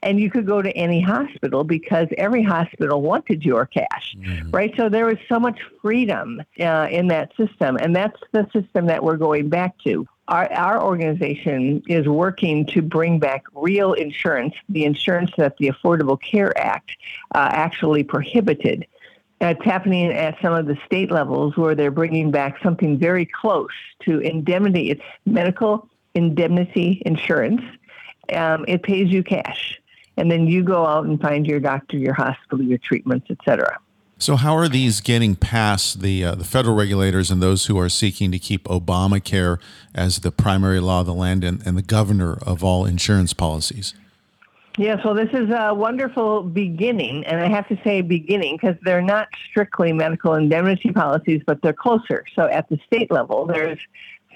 And 0.03 0.19
you 0.19 0.29
could 0.29 0.45
go 0.45 0.61
to 0.61 0.71
any 0.71 1.01
hospital 1.01 1.63
because 1.63 2.07
every 2.17 2.43
hospital 2.43 3.01
wanted 3.01 3.43
your 3.43 3.65
cash, 3.65 4.15
mm-hmm. 4.17 4.51
right? 4.51 4.73
So 4.77 4.89
there 4.89 5.05
was 5.05 5.17
so 5.27 5.39
much 5.39 5.59
freedom 5.81 6.41
uh, 6.59 6.87
in 6.89 7.07
that 7.07 7.35
system, 7.35 7.77
and 7.77 7.95
that's 7.95 8.19
the 8.31 8.47
system 8.53 8.85
that 8.87 9.03
we're 9.03 9.17
going 9.17 9.49
back 9.49 9.77
to. 9.85 10.07
Our, 10.27 10.51
our 10.51 10.83
organization 10.83 11.83
is 11.87 12.07
working 12.07 12.65
to 12.67 12.81
bring 12.81 13.17
back 13.17 13.45
real 13.53 13.93
insurance, 13.93 14.53
the 14.67 14.83
insurance 14.83 15.31
that 15.37 15.57
the 15.57 15.69
Affordable 15.69 16.21
Care 16.21 16.57
Act 16.57 16.91
uh, 17.33 17.49
actually 17.51 18.03
prohibited 18.03 18.85
it's 19.39 19.63
happening 19.63 20.11
at 20.11 20.35
some 20.41 20.53
of 20.53 20.65
the 20.65 20.77
state 20.85 21.11
levels 21.11 21.55
where 21.57 21.75
they're 21.75 21.91
bringing 21.91 22.31
back 22.31 22.57
something 22.63 22.97
very 22.97 23.25
close 23.25 23.69
to 24.01 24.19
indemnity. 24.19 24.89
It's 24.89 25.01
medical 25.25 25.87
indemnity 26.15 27.03
insurance. 27.05 27.61
Um, 28.33 28.65
it 28.67 28.83
pays 28.83 29.09
you 29.09 29.23
cash, 29.23 29.79
and 30.17 30.31
then 30.31 30.47
you 30.47 30.63
go 30.63 30.85
out 30.85 31.05
and 31.05 31.19
find 31.19 31.45
your 31.45 31.59
doctor, 31.59 31.97
your 31.97 32.13
hospital, 32.13 32.61
your 32.61 32.77
treatments, 32.79 33.29
etc. 33.29 33.79
So, 34.19 34.35
how 34.35 34.55
are 34.55 34.67
these 34.67 34.99
getting 34.99 35.35
past 35.35 36.01
the 36.01 36.23
uh, 36.23 36.35
the 36.35 36.43
federal 36.43 36.75
regulators 36.75 37.29
and 37.29 37.41
those 37.41 37.67
who 37.67 37.77
are 37.79 37.89
seeking 37.89 38.31
to 38.31 38.39
keep 38.39 38.63
Obamacare 38.63 39.59
as 39.93 40.19
the 40.19 40.31
primary 40.31 40.79
law 40.79 41.01
of 41.01 41.05
the 41.05 41.13
land 41.13 41.43
and, 41.43 41.65
and 41.67 41.77
the 41.77 41.83
governor 41.83 42.33
of 42.41 42.63
all 42.63 42.85
insurance 42.85 43.33
policies? 43.33 43.93
Yes, 44.77 45.03
well, 45.03 45.15
this 45.15 45.29
is 45.33 45.49
a 45.49 45.73
wonderful 45.73 46.43
beginning, 46.43 47.25
and 47.25 47.41
I 47.41 47.47
have 47.47 47.67
to 47.69 47.79
say 47.83 48.01
beginning 48.01 48.57
because 48.57 48.75
they're 48.83 49.01
not 49.01 49.27
strictly 49.49 49.91
medical 49.91 50.35
indemnity 50.35 50.91
policies, 50.91 51.41
but 51.45 51.61
they're 51.63 51.73
closer. 51.73 52.25
So 52.35 52.47
at 52.47 52.69
the 52.69 52.79
state 52.85 53.09
level, 53.09 53.47
there's 53.47 53.79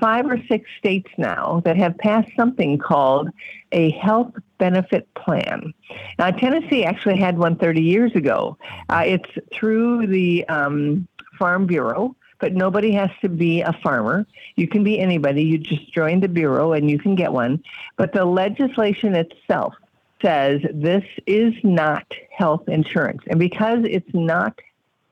five 0.02 0.26
or 0.26 0.38
six 0.48 0.70
states 0.78 1.10
now 1.18 1.62
that 1.64 1.78
have 1.78 1.98
passed 1.98 2.32
something 2.36 2.78
called 2.78 3.30
a 3.72 3.92
health 3.92 4.34
benefit 4.58 5.08
plan. 5.14 5.74
Now, 6.20 6.32
Tennessee 6.32 6.84
actually 6.84 7.18
had 7.18 7.38
one 7.38 7.56
30 7.56 7.82
years 7.82 8.14
ago. 8.16 8.58
Uh, 8.90 9.04
it's 9.06 9.30
through 9.54 10.08
the 10.08 10.46
um, 10.50 11.08
Farm 11.40 11.66
Bureau 11.66 12.16
but 12.42 12.54
nobody 12.54 12.92
has 12.92 13.12
to 13.22 13.30
be 13.30 13.62
a 13.62 13.72
farmer. 13.84 14.26
You 14.56 14.68
can 14.68 14.84
be 14.84 15.00
anybody. 15.00 15.44
You 15.44 15.60
just 15.60 15.94
join 15.94 16.20
the 16.20 16.28
Bureau 16.28 16.74
and 16.74 16.90
you 16.90 16.98
can 16.98 17.14
get 17.14 17.32
one. 17.32 17.64
But 17.98 18.14
the 18.14 18.26
legislation 18.26 19.14
itself 19.14 19.76
says 20.22 20.62
this 20.74 21.04
is 21.28 21.54
not 21.64 22.12
health 22.36 22.68
insurance. 22.68 23.22
And 23.28 23.40
because 23.40 23.80
it's 23.84 24.12
not 24.14 24.60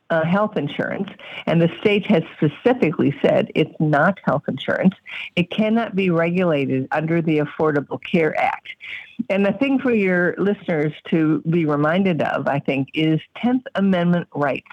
uh, 0.09 0.25
health 0.25 0.57
insurance, 0.57 1.09
and 1.45 1.61
the 1.61 1.69
state 1.79 2.05
has 2.07 2.23
specifically 2.35 3.15
said 3.21 3.51
it's 3.55 3.73
not 3.79 4.19
health 4.23 4.43
insurance, 4.47 4.95
it 5.35 5.49
cannot 5.51 5.95
be 5.95 6.09
regulated 6.09 6.87
under 6.91 7.21
the 7.21 7.39
Affordable 7.39 8.01
Care 8.03 8.37
Act. 8.39 8.69
And 9.29 9.45
the 9.45 9.53
thing 9.53 9.79
for 9.79 9.93
your 9.93 10.35
listeners 10.37 10.93
to 11.09 11.41
be 11.49 11.65
reminded 11.65 12.21
of, 12.21 12.47
I 12.47 12.59
think, 12.59 12.89
is 12.93 13.19
10th 13.37 13.63
Amendment 13.75 14.27
rights, 14.33 14.71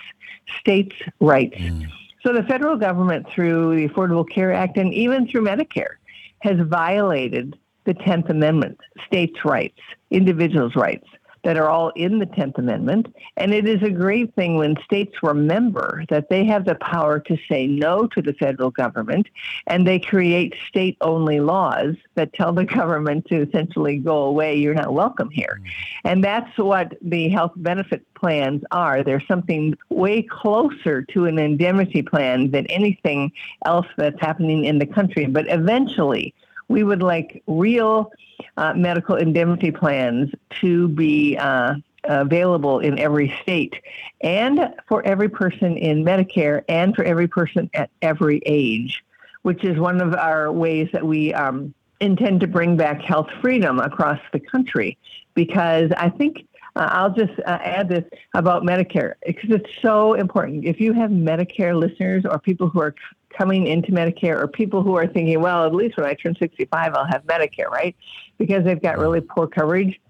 states' 0.61 0.97
rights. 1.21 1.59
Mm. 1.59 1.87
So 2.23 2.33
the 2.33 2.45
federal 2.45 2.77
government, 2.77 3.27
through 3.31 3.77
the 3.77 3.89
Affordable 3.89 4.29
Care 4.29 4.53
Act 4.53 4.79
and 4.79 4.93
even 4.95 5.29
through 5.29 5.43
Medicare, 5.43 5.97
has 6.41 6.59
violated 6.61 7.59
the 7.85 7.95
10th 7.95 8.31
Amendment, 8.31 8.79
states' 9.07 9.45
rights, 9.45 9.79
individuals' 10.11 10.75
rights 10.75 11.07
that 11.47 11.57
are 11.57 11.71
all 11.71 11.91
in 11.91 12.19
the 12.19 12.27
10th 12.27 12.59
Amendment. 12.59 13.15
And 13.37 13.55
it 13.55 13.69
is 13.69 13.81
a 13.81 13.89
great 13.89 14.35
thing 14.35 14.57
when 14.57 14.75
states 14.85 15.15
remember 15.23 16.03
that 16.09 16.29
they 16.29 16.45
have 16.45 16.65
the 16.65 16.75
power 16.75 17.21
to 17.21 17.39
say 17.49 17.69
no 17.69 18.09
to 18.09 18.21
the 18.21 18.33
federal 18.33 18.73
government 18.73 19.29
and 19.69 19.87
they 19.87 20.01
create 20.01 20.57
state 20.67 20.97
only 21.01 21.39
laws 21.39 21.95
that 22.17 22.33
tell 22.33 22.53
the 22.53 22.65
government 22.81 23.27
to 23.27 23.47
essentially 23.47 23.99
go 23.99 24.25
away, 24.25 24.57
you're 24.57 24.75
not 24.75 24.93
welcome 24.93 25.31
here. 25.31 25.61
Mm-hmm. 25.61 26.09
And 26.09 26.25
that's 26.25 26.59
what 26.59 26.95
the 27.01 27.29
health 27.29 27.53
benefit 27.55 28.05
plans 28.15 28.65
are. 28.73 29.05
They're 29.05 29.23
something 29.29 29.79
way 29.89 30.23
closer 30.23 31.03
to 31.03 31.27
an 31.27 31.39
indemnity 31.39 32.03
plan 32.03 32.51
than 32.51 32.67
anything 32.67 33.31
else 33.65 33.87
that's 33.97 34.21
happening 34.21 34.65
in 34.65 34.81
the 34.81 34.87
country. 34.87 35.27
But 35.27 35.47
eventually, 35.49 36.35
we 36.69 36.83
would 36.83 37.03
like 37.03 37.43
real 37.47 38.13
uh, 38.57 38.75
medical 38.75 39.17
indemnity 39.17 39.71
plans 39.71 40.31
to 40.61 40.89
be 40.89 41.37
uh, 41.37 41.75
available 42.05 42.81
in 42.81 42.99
every 42.99 43.35
state 43.43 43.75
and 44.21 44.75
for 44.89 45.05
every 45.05 45.29
person 45.29 45.77
in 45.77 46.05
Medicare 46.05 46.63
and 46.69 46.95
for 46.95 47.05
every 47.05 47.29
person 47.29 47.71
at 47.75 47.91
every 48.03 48.43
age, 48.47 49.05
which 49.43 49.65
is 49.65 49.79
one 49.79 50.01
of 50.01 50.15
our 50.15 50.53
ways 50.53 50.89
that 50.93 51.05
we 51.05 51.35
um, 51.35 51.75
intend 52.01 52.41
to 52.41 52.47
bring 52.47 52.77
back 52.77 53.01
health 53.01 53.29
freedom 53.41 53.79
across 53.79 54.21
the 54.33 54.41
country. 54.41 54.97
Because 55.35 55.91
I 55.97 56.09
think 56.09 56.47
uh, 56.77 56.89
I'll 56.93 57.13
just 57.13 57.39
uh, 57.41 57.59
add 57.63 57.89
this 57.89 58.05
about 58.35 58.63
Medicare 58.63 59.15
because 59.27 59.51
it's 59.51 59.71
so 59.83 60.15
important. 60.15 60.65
If 60.65 60.81
you 60.81 60.93
have 60.93 61.11
Medicare 61.11 61.79
listeners 61.79 62.25
or 62.29 62.39
people 62.39 62.69
who 62.69 62.81
are 62.81 62.95
coming 63.31 63.67
into 63.67 63.93
Medicare 63.93 64.41
or 64.41 64.49
people 64.49 64.83
who 64.83 64.97
are 64.97 65.07
thinking, 65.07 65.41
well, 65.41 65.65
at 65.65 65.75
least 65.75 65.97
when 65.97 66.07
I 66.07 66.15
turn 66.15 66.35
65, 66.39 66.95
I'll 66.95 67.07
have 67.07 67.25
Medicare, 67.25 67.69
right? 67.71 67.95
Because 68.39 68.65
they've 68.65 68.81
got 68.81 68.99
really 68.99 69.21
poor 69.21 69.47
coverage. 69.47 70.01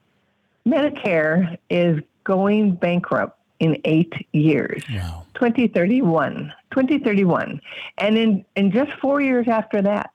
Medicare 0.67 1.57
is 1.71 2.01
going 2.25 2.75
bankrupt 2.75 3.39
in 3.61 3.81
eight 3.85 4.13
years. 4.33 4.83
Wow. 4.91 5.25
2031. 5.35 6.53
2031. 6.73 7.61
And 7.99 8.19
in, 8.19 8.45
in 8.55 8.71
just 8.71 8.93
four 9.01 9.21
years 9.21 9.49
after 9.49 9.83
that, 9.83 10.11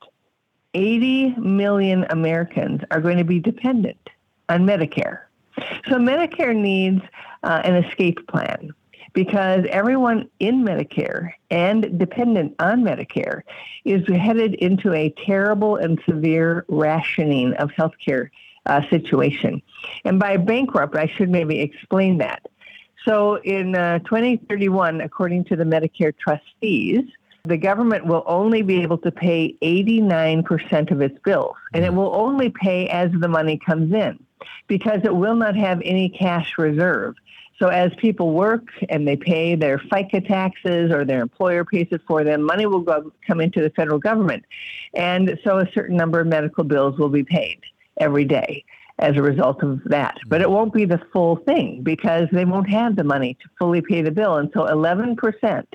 80 0.74 1.36
million 1.38 2.06
Americans 2.10 2.82
are 2.92 3.02
going 3.02 3.18
to 3.18 3.24
be 3.24 3.40
dependent 3.40 4.10
on 4.50 4.66
Medicare. 4.66 5.22
So 5.90 5.96
Medicare 5.96 6.56
needs 6.56 7.02
uh, 7.44 7.62
an 7.64 7.84
escape 7.84 8.26
plan 8.28 8.74
because 9.14 9.66
everyone 9.70 10.30
in 10.40 10.64
Medicare 10.64 11.32
and 11.50 12.00
dependent 12.00 12.56
on 12.60 12.84
Medicare 12.84 13.42
is 13.84 14.08
headed 14.08 14.56
into 14.56 14.94
a 14.94 15.10
terrible 15.26 15.76
and 15.76 16.02
severe 16.08 16.66
rationing 16.70 17.54
of 17.56 17.70
healthcare 17.72 18.30
uh, 18.66 18.82
situation. 18.90 19.62
And 20.06 20.20
by 20.20 20.38
bankrupt, 20.38 20.96
I 20.96 21.08
should 21.08 21.30
maybe 21.30 21.60
explain 21.60 22.20
that. 22.20 22.46
So 23.06 23.36
in 23.42 23.76
uh, 23.76 24.00
2031, 24.00 25.02
according 25.02 25.46
to 25.46 25.56
the 25.56 25.64
Medicare 25.64 26.14
trustees, 26.18 27.04
the 27.44 27.58
government 27.58 28.06
will 28.06 28.24
only 28.28 28.62
be 28.62 28.84
able 28.84 29.00
to 29.00 29.12
pay 29.12 29.58
89% 29.64 30.92
of 30.92 31.02
its 31.02 31.18
bills, 31.24 31.56
and 31.74 31.84
it 31.84 31.94
will 31.94 32.14
only 32.14 32.50
pay 32.50 32.88
as 32.90 33.12
the 33.12 33.28
money 33.28 33.58
comes 33.58 33.92
in 33.94 34.24
because 34.68 35.02
it 35.04 35.16
will 35.16 35.36
not 35.36 35.56
have 35.56 35.82
any 35.84 36.10
cash 36.10 36.58
reserve. 36.58 37.16
So 37.62 37.68
as 37.68 37.92
people 37.98 38.32
work 38.32 38.70
and 38.90 39.08
they 39.08 39.16
pay 39.16 39.54
their 39.54 39.78
FICA 39.78 40.28
taxes 40.28 40.92
or 40.92 41.06
their 41.06 41.22
employer 41.22 41.64
pays 41.64 41.88
it 41.92 42.02
for 42.08 42.24
them, 42.24 42.42
money 42.42 42.66
will 42.66 42.82
go, 42.82 43.12
come 43.28 43.40
into 43.40 43.62
the 43.62 43.70
federal 43.70 44.00
government. 44.00 44.46
And 44.96 45.40
so 45.44 45.60
a 45.60 45.72
certain 45.72 45.96
number 45.96 46.20
of 46.20 46.26
medical 46.26 46.64
bills 46.64 46.98
will 46.98 47.10
be 47.10 47.24
paid 47.24 47.60
every 47.98 48.26
day 48.26 48.66
as 48.98 49.16
a 49.16 49.22
result 49.22 49.62
of 49.62 49.80
that. 49.86 50.18
But 50.28 50.42
it 50.42 50.50
won't 50.50 50.74
be 50.74 50.86
the 50.86 51.00
full 51.14 51.36
thing 51.36 51.84
because 51.84 52.28
they 52.32 52.46
won't 52.46 52.70
have 52.70 52.96
the 52.96 53.04
money 53.04 53.36
to 53.36 53.50
fully 53.60 53.82
pay 53.82 54.02
the 54.02 54.12
bill. 54.12 54.38
And 54.38 54.50
so 54.54 54.62
11% 54.62 55.66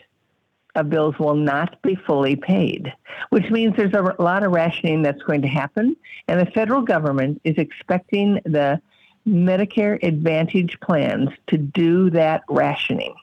of 0.74 0.90
bills 0.90 1.16
will 1.20 1.36
not 1.36 1.80
be 1.82 1.94
fully 1.94 2.34
paid, 2.34 2.92
which 3.30 3.48
means 3.50 3.76
there's 3.76 3.94
a 3.94 4.20
lot 4.20 4.42
of 4.42 4.50
rationing 4.50 5.02
that's 5.02 5.22
going 5.22 5.42
to 5.42 5.48
happen. 5.48 5.96
And 6.26 6.40
the 6.40 6.50
federal 6.50 6.82
government 6.82 7.40
is 7.44 7.54
expecting 7.58 8.40
the 8.44 8.80
Medicare 9.26 10.02
Advantage 10.02 10.78
plans 10.80 11.30
to 11.48 11.58
do 11.58 12.10
that 12.10 12.42
rationing. 12.48 13.14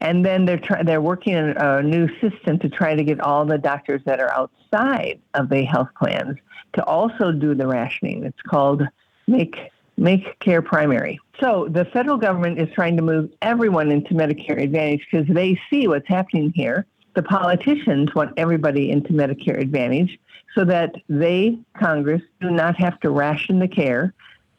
And 0.00 0.24
then 0.24 0.44
they're 0.44 0.58
try- 0.58 0.82
they're 0.82 1.00
working 1.00 1.36
on 1.36 1.56
a 1.56 1.82
new 1.82 2.08
system 2.20 2.58
to 2.58 2.68
try 2.68 2.96
to 2.96 3.04
get 3.04 3.20
all 3.20 3.44
the 3.44 3.58
doctors 3.58 4.02
that 4.04 4.18
are 4.18 4.32
outside 4.32 5.20
of 5.34 5.48
the 5.48 5.62
health 5.62 5.90
plans 5.96 6.38
to 6.72 6.84
also 6.84 7.30
do 7.30 7.54
the 7.54 7.66
rationing. 7.68 8.24
It's 8.24 8.42
called 8.42 8.82
Make 9.28 9.56
Make 9.96 10.38
Care 10.40 10.62
Primary. 10.62 11.20
So 11.40 11.68
the 11.70 11.84
federal 11.84 12.16
government 12.16 12.58
is 12.58 12.68
trying 12.74 12.96
to 12.96 13.02
move 13.02 13.30
everyone 13.42 13.92
into 13.92 14.14
Medicare 14.14 14.60
Advantage 14.60 15.06
because 15.08 15.32
they 15.32 15.60
see 15.70 15.86
what's 15.86 16.08
happening 16.08 16.52
here. 16.52 16.86
The 17.14 17.22
politicians 17.22 18.14
want 18.14 18.32
everybody 18.36 18.90
into 18.90 19.12
Medicare 19.12 19.60
Advantage 19.60 20.18
so 20.54 20.64
that 20.64 20.96
they, 21.08 21.58
Congress, 21.78 22.22
do 22.40 22.50
not 22.50 22.76
have 22.76 22.98
to 23.00 23.10
ration 23.10 23.58
the 23.58 23.68
care, 23.68 24.14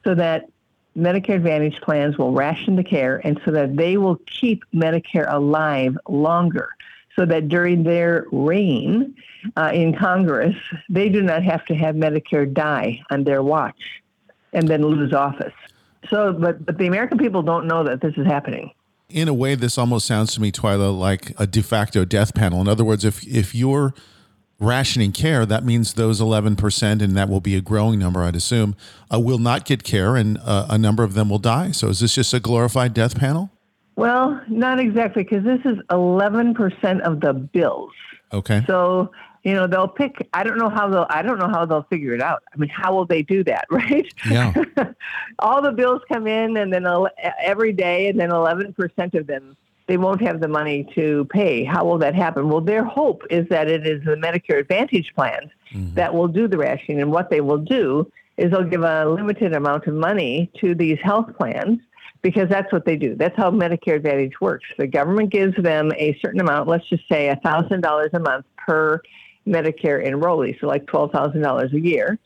so 0.05 0.15
that 0.15 0.49
Medicare 0.97 1.35
Advantage 1.35 1.81
plans 1.81 2.17
will 2.17 2.31
ration 2.31 2.75
the 2.75 2.83
care 2.83 3.21
and 3.23 3.39
so 3.43 3.51
that 3.51 3.75
they 3.75 3.97
will 3.97 4.17
keep 4.27 4.63
Medicare 4.73 5.31
alive 5.31 5.97
longer. 6.07 6.69
So 7.15 7.25
that 7.25 7.47
during 7.47 7.83
their 7.83 8.25
reign 8.31 9.15
uh, 9.55 9.69
in 9.71 9.95
Congress, 9.95 10.55
they 10.89 11.09
do 11.09 11.21
not 11.21 11.43
have 11.43 11.63
to 11.65 11.75
have 11.75 11.95
Medicare 11.95 12.51
die 12.51 13.03
on 13.11 13.23
their 13.23 13.43
watch 13.43 14.01
and 14.51 14.67
then 14.67 14.81
lose 14.81 15.13
office. 15.13 15.53
So, 16.09 16.33
but, 16.33 16.65
but 16.65 16.79
the 16.79 16.87
American 16.87 17.19
people 17.19 17.43
don't 17.43 17.67
know 17.67 17.83
that 17.83 18.01
this 18.01 18.15
is 18.17 18.25
happening. 18.25 18.71
In 19.09 19.27
a 19.27 19.33
way, 19.33 19.53
this 19.53 19.77
almost 19.77 20.07
sounds 20.07 20.33
to 20.33 20.41
me, 20.41 20.51
Twila, 20.51 20.97
like 20.97 21.33
a 21.39 21.45
de 21.45 21.61
facto 21.61 22.03
death 22.03 22.33
panel. 22.33 22.61
In 22.61 22.67
other 22.67 22.83
words, 22.83 23.05
if 23.05 23.23
if 23.27 23.53
you're 23.53 23.93
rationing 24.59 25.11
care, 25.11 25.45
that 25.45 25.63
means 25.65 25.93
those 25.93 26.21
11%, 26.21 27.01
and 27.01 27.17
that 27.17 27.29
will 27.29 27.41
be 27.41 27.55
a 27.55 27.61
growing 27.61 27.99
number, 27.99 28.21
I'd 28.21 28.35
assume, 28.35 28.75
uh, 29.13 29.19
will 29.19 29.37
not 29.37 29.65
get 29.65 29.83
care 29.83 30.15
and 30.15 30.37
uh, 30.43 30.67
a 30.69 30.77
number 30.77 31.03
of 31.03 31.13
them 31.13 31.29
will 31.29 31.39
die. 31.39 31.71
So 31.71 31.89
is 31.89 31.99
this 31.99 32.15
just 32.15 32.33
a 32.33 32.39
glorified 32.39 32.93
death 32.93 33.17
panel? 33.17 33.49
Well, 33.95 34.41
not 34.47 34.79
exactly, 34.79 35.23
because 35.23 35.43
this 35.43 35.59
is 35.65 35.77
11% 35.89 37.01
of 37.01 37.19
the 37.19 37.33
bills. 37.33 37.91
Okay. 38.31 38.63
So, 38.65 39.11
you 39.43 39.53
know, 39.53 39.67
they'll 39.67 39.87
pick, 39.87 40.27
I 40.33 40.43
don't 40.43 40.57
know 40.57 40.69
how 40.69 40.89
they'll, 40.89 41.05
I 41.09 41.21
don't 41.21 41.37
know 41.37 41.49
how 41.49 41.65
they'll 41.65 41.83
figure 41.83 42.13
it 42.15 42.21
out. 42.21 42.41
I 42.51 42.57
mean, 42.57 42.69
how 42.69 42.95
will 42.95 43.05
they 43.05 43.21
do 43.21 43.43
that, 43.43 43.65
right? 43.71 44.11
Yeah. 44.27 44.53
All 45.39 45.61
the 45.61 45.71
bills 45.71 46.01
come 46.11 46.25
in 46.25 46.57
and 46.57 46.73
then 46.73 46.87
every 47.41 47.73
day, 47.73 48.07
and 48.07 48.19
then 48.19 48.29
11% 48.29 49.13
of 49.13 49.27
them 49.27 49.55
they 49.93 49.97
won't 49.97 50.21
have 50.21 50.39
the 50.39 50.47
money 50.47 50.89
to 50.95 51.23
pay. 51.25 51.63
How 51.63 51.85
will 51.85 51.99
that 51.99 52.15
happen? 52.15 52.49
Well, 52.49 52.61
their 52.61 52.83
hope 52.83 53.21
is 53.29 53.47
that 53.49 53.69
it 53.69 53.85
is 53.85 54.03
the 54.03 54.15
Medicare 54.15 54.57
Advantage 54.57 55.13
plans 55.13 55.51
mm-hmm. 55.71 55.93
that 55.93 56.11
will 56.11 56.27
do 56.27 56.47
the 56.47 56.57
rationing. 56.57 56.99
And 56.99 57.11
what 57.11 57.29
they 57.29 57.41
will 57.41 57.59
do 57.59 58.11
is 58.37 58.49
they'll 58.49 58.63
give 58.63 58.81
a 58.81 59.05
limited 59.05 59.53
amount 59.53 59.85
of 59.85 59.93
money 59.93 60.49
to 60.61 60.73
these 60.73 60.97
health 61.03 61.27
plans 61.37 61.77
because 62.23 62.49
that's 62.49 62.73
what 62.73 62.85
they 62.85 62.97
do. 62.97 63.13
That's 63.13 63.37
how 63.37 63.51
Medicare 63.51 63.97
Advantage 63.97 64.41
works. 64.41 64.65
The 64.79 64.87
government 64.87 65.29
gives 65.29 65.55
them 65.61 65.91
a 65.95 66.17
certain 66.23 66.39
amount, 66.39 66.67
let's 66.67 66.89
just 66.89 67.07
say 67.07 67.31
$1,000 67.45 68.13
a 68.13 68.19
month 68.19 68.47
per 68.57 68.99
Medicare 69.45 70.03
enrollee, 70.03 70.59
so 70.59 70.65
like 70.65 70.87
$12,000 70.87 71.71
a 71.71 71.79
year. 71.79 72.17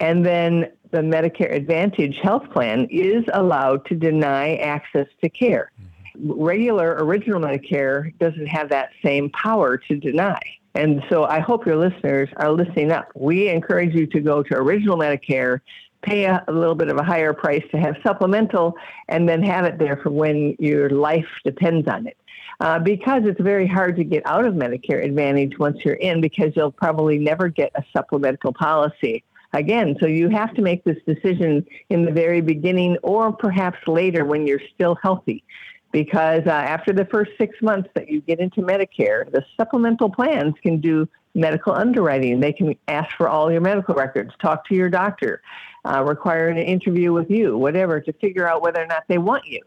And 0.00 0.26
then 0.26 0.70
the 0.90 0.98
Medicare 0.98 1.54
Advantage 1.54 2.18
health 2.22 2.50
plan 2.52 2.88
is 2.90 3.24
allowed 3.32 3.86
to 3.86 3.94
deny 3.94 4.56
access 4.56 5.06
to 5.22 5.30
care. 5.30 5.70
Mm-hmm 5.80 5.95
regular 6.20 6.96
original 6.98 7.40
Medicare 7.40 8.16
doesn't 8.18 8.46
have 8.46 8.68
that 8.70 8.90
same 9.02 9.30
power 9.30 9.76
to 9.76 9.96
deny. 9.96 10.38
And 10.74 11.02
so 11.08 11.24
I 11.24 11.40
hope 11.40 11.64
your 11.64 11.76
listeners 11.76 12.28
are 12.36 12.52
listening 12.52 12.92
up. 12.92 13.10
We 13.14 13.48
encourage 13.48 13.94
you 13.94 14.06
to 14.08 14.20
go 14.20 14.42
to 14.42 14.54
original 14.56 14.98
Medicare, 14.98 15.60
pay 16.02 16.24
a, 16.24 16.44
a, 16.46 16.52
little 16.52 16.74
bit 16.74 16.88
of 16.88 16.98
a 16.98 17.02
higher 17.02 17.32
price 17.32 17.64
to 17.70 17.78
have 17.78 17.96
supplemental, 18.02 18.76
and 19.08 19.26
then 19.26 19.42
have 19.42 19.64
it 19.64 19.78
there 19.78 19.96
for 20.02 20.10
when 20.10 20.54
your 20.58 20.90
life 20.90 21.26
depends 21.44 21.88
on 21.88 22.06
it. 22.06 22.18
Uh, 22.60 22.78
because 22.78 23.22
it's 23.24 23.40
very 23.40 23.66
hard 23.66 23.96
to 23.96 24.04
get 24.04 24.22
out 24.26 24.44
of 24.44 24.54
Medicare 24.54 25.04
Advantage 25.04 25.58
once 25.58 25.78
you're 25.84 25.94
in, 25.94 26.20
because 26.20 26.52
you'll 26.54 26.72
probably 26.72 27.18
never 27.18 27.48
get 27.48 27.70
a 27.74 27.82
supplemental 27.94 28.52
policy 28.52 29.24
again. 29.54 29.96
So 30.00 30.06
you 30.06 30.28
have 30.28 30.54
to 30.54 30.62
make 30.62 30.84
this 30.84 30.98
decision 31.06 31.66
in 31.88 32.04
the 32.04 32.12
very 32.12 32.40
beginning 32.40 32.98
or 33.02 33.32
perhaps 33.32 33.78
later 33.86 34.24
when 34.24 34.46
you're 34.46 34.60
still 34.74 34.94
healthy 34.96 35.42
because 35.92 36.42
uh, 36.46 36.50
after 36.50 36.92
the 36.92 37.04
first 37.06 37.32
six 37.38 37.60
months 37.62 37.88
that 37.94 38.08
you 38.08 38.20
get 38.20 38.40
into 38.40 38.60
Medicare, 38.62 39.30
the 39.30 39.44
supplemental 39.56 40.10
plans 40.10 40.54
can 40.62 40.80
do 40.80 41.08
medical 41.34 41.72
underwriting. 41.72 42.40
They 42.40 42.52
can 42.52 42.74
ask 42.88 43.14
for 43.16 43.28
all 43.28 43.52
your 43.52 43.60
medical 43.60 43.94
records, 43.94 44.32
talk 44.40 44.66
to 44.68 44.74
your 44.74 44.88
doctor, 44.88 45.42
uh, 45.84 46.02
require 46.02 46.48
an 46.48 46.58
interview 46.58 47.12
with 47.12 47.30
you, 47.30 47.56
whatever, 47.56 48.00
to 48.00 48.12
figure 48.14 48.48
out 48.48 48.62
whether 48.62 48.82
or 48.82 48.86
not 48.86 49.04
they 49.06 49.18
want 49.18 49.46
you. 49.46 49.60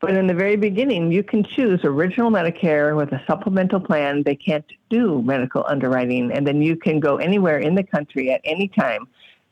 But 0.00 0.14
in 0.14 0.26
the 0.26 0.34
very 0.34 0.56
beginning, 0.56 1.12
you 1.12 1.22
can 1.22 1.44
choose 1.44 1.80
original 1.84 2.30
Medicare 2.30 2.96
with 2.96 3.12
a 3.12 3.22
supplemental 3.26 3.80
plan. 3.80 4.22
They 4.22 4.36
can't 4.36 4.64
do 4.88 5.20
medical 5.20 5.62
underwriting, 5.68 6.32
and 6.32 6.46
then 6.46 6.62
you 6.62 6.76
can 6.76 7.00
go 7.00 7.16
anywhere 7.16 7.58
in 7.58 7.74
the 7.74 7.82
country 7.82 8.32
at 8.32 8.40
any 8.44 8.68
time 8.68 9.06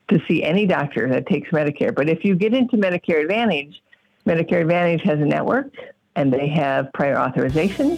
to 0.09 0.19
see 0.27 0.43
any 0.43 0.65
doctor 0.65 1.07
that 1.11 1.27
takes 1.27 1.51
Medicare. 1.51 1.95
But 1.95 2.09
if 2.09 2.25
you 2.25 2.35
get 2.35 2.55
into 2.55 2.79
Medicare 2.79 3.21
Advantage, 3.21 3.83
Medicare 4.27 4.63
Advantage 4.63 5.03
has 5.03 5.19
a 5.19 5.25
network 5.25 5.71
and 6.19 6.33
they 6.33 6.49
have 6.49 6.93
prior 6.93 7.17
authorization, 7.17 7.97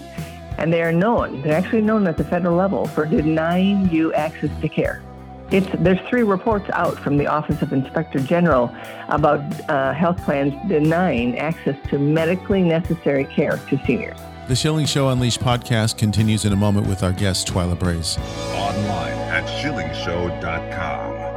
and 0.58 0.70
they 0.70 0.82
are 0.82 0.92
known, 0.92 1.40
they're 1.40 1.56
actually 1.56 1.80
known 1.80 2.06
at 2.06 2.18
the 2.18 2.24
federal 2.24 2.54
level 2.54 2.86
for 2.86 3.06
denying 3.06 3.90
you 3.90 4.12
access 4.12 4.50
to 4.60 4.68
care. 4.68 5.02
It's, 5.50 5.66
there's 5.78 5.98
three 6.08 6.22
reports 6.22 6.68
out 6.74 6.98
from 6.98 7.16
the 7.16 7.26
Office 7.26 7.62
of 7.62 7.72
Inspector 7.72 8.20
General 8.20 8.70
about 9.08 9.40
uh, 9.70 9.94
health 9.94 10.18
plans 10.18 10.52
denying 10.68 11.38
access 11.38 11.76
to 11.88 11.98
medically 11.98 12.62
necessary 12.62 13.24
care 13.24 13.56
to 13.56 13.80
seniors. 13.86 14.18
The 14.48 14.54
Schilling 14.54 14.86
Show 14.86 15.08
Unleashed 15.08 15.40
podcast 15.40 15.96
continues 15.96 16.44
in 16.44 16.52
a 16.52 16.56
moment 16.56 16.86
with 16.88 17.02
our 17.02 17.12
guest, 17.12 17.48
Twila 17.48 17.78
Brase. 17.78 18.18
Online 18.54 19.18
at 19.30 19.46
schillingshow.com. 19.46 21.29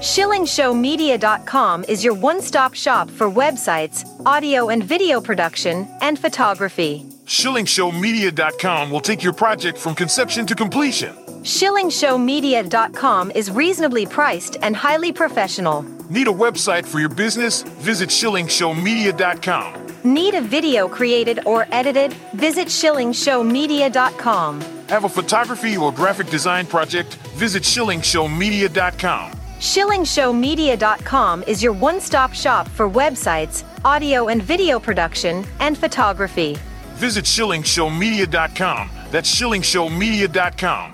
SchillingShowMedia.com 0.00 1.84
is 1.88 2.04
your 2.04 2.12
one 2.12 2.42
stop 2.42 2.74
shop 2.74 3.08
for 3.10 3.30
websites, 3.30 4.04
audio 4.26 4.68
and 4.68 4.84
video 4.84 5.22
production, 5.22 5.88
and 6.02 6.18
photography. 6.18 7.06
SchillingShowMedia.com 7.24 8.90
will 8.90 9.00
take 9.00 9.22
your 9.22 9.32
project 9.32 9.78
from 9.78 9.94
conception 9.94 10.44
to 10.46 10.54
completion. 10.54 11.14
SchillingShowMedia.com 11.44 13.30
is 13.30 13.50
reasonably 13.50 14.04
priced 14.04 14.58
and 14.60 14.76
highly 14.76 15.12
professional. 15.14 15.82
Need 16.10 16.28
a 16.28 16.32
website 16.32 16.84
for 16.84 17.00
your 17.00 17.08
business? 17.08 17.62
Visit 17.62 18.10
SchillingShowMedia.com. 18.10 19.86
Need 20.04 20.34
a 20.34 20.42
video 20.42 20.88
created 20.88 21.40
or 21.46 21.66
edited? 21.72 22.12
Visit 22.34 22.68
SchillingShowMedia.com. 22.68 24.60
Have 24.90 25.04
a 25.04 25.08
photography 25.08 25.78
or 25.78 25.90
graphic 25.90 26.28
design 26.28 26.66
project? 26.66 27.14
Visit 27.38 27.62
SchillingShowMedia.com. 27.62 29.35
SchillingShowMedia.com 29.58 31.42
is 31.44 31.62
your 31.62 31.72
one 31.72 32.00
stop 32.00 32.34
shop 32.34 32.68
for 32.68 32.88
websites, 32.88 33.64
audio 33.84 34.28
and 34.28 34.42
video 34.42 34.78
production, 34.78 35.44
and 35.60 35.78
photography. 35.78 36.58
Visit 36.94 37.24
SchillingShowMedia.com. 37.24 38.90
That's 39.10 39.34
SchillingShowMedia.com. 39.34 40.92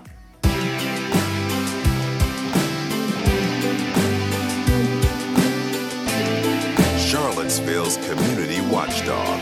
Charlottesville's 6.99 7.97
community 7.97 8.61
watchdog. 8.71 9.41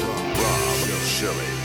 Rob 0.00 0.36
Schilling. 1.04 1.63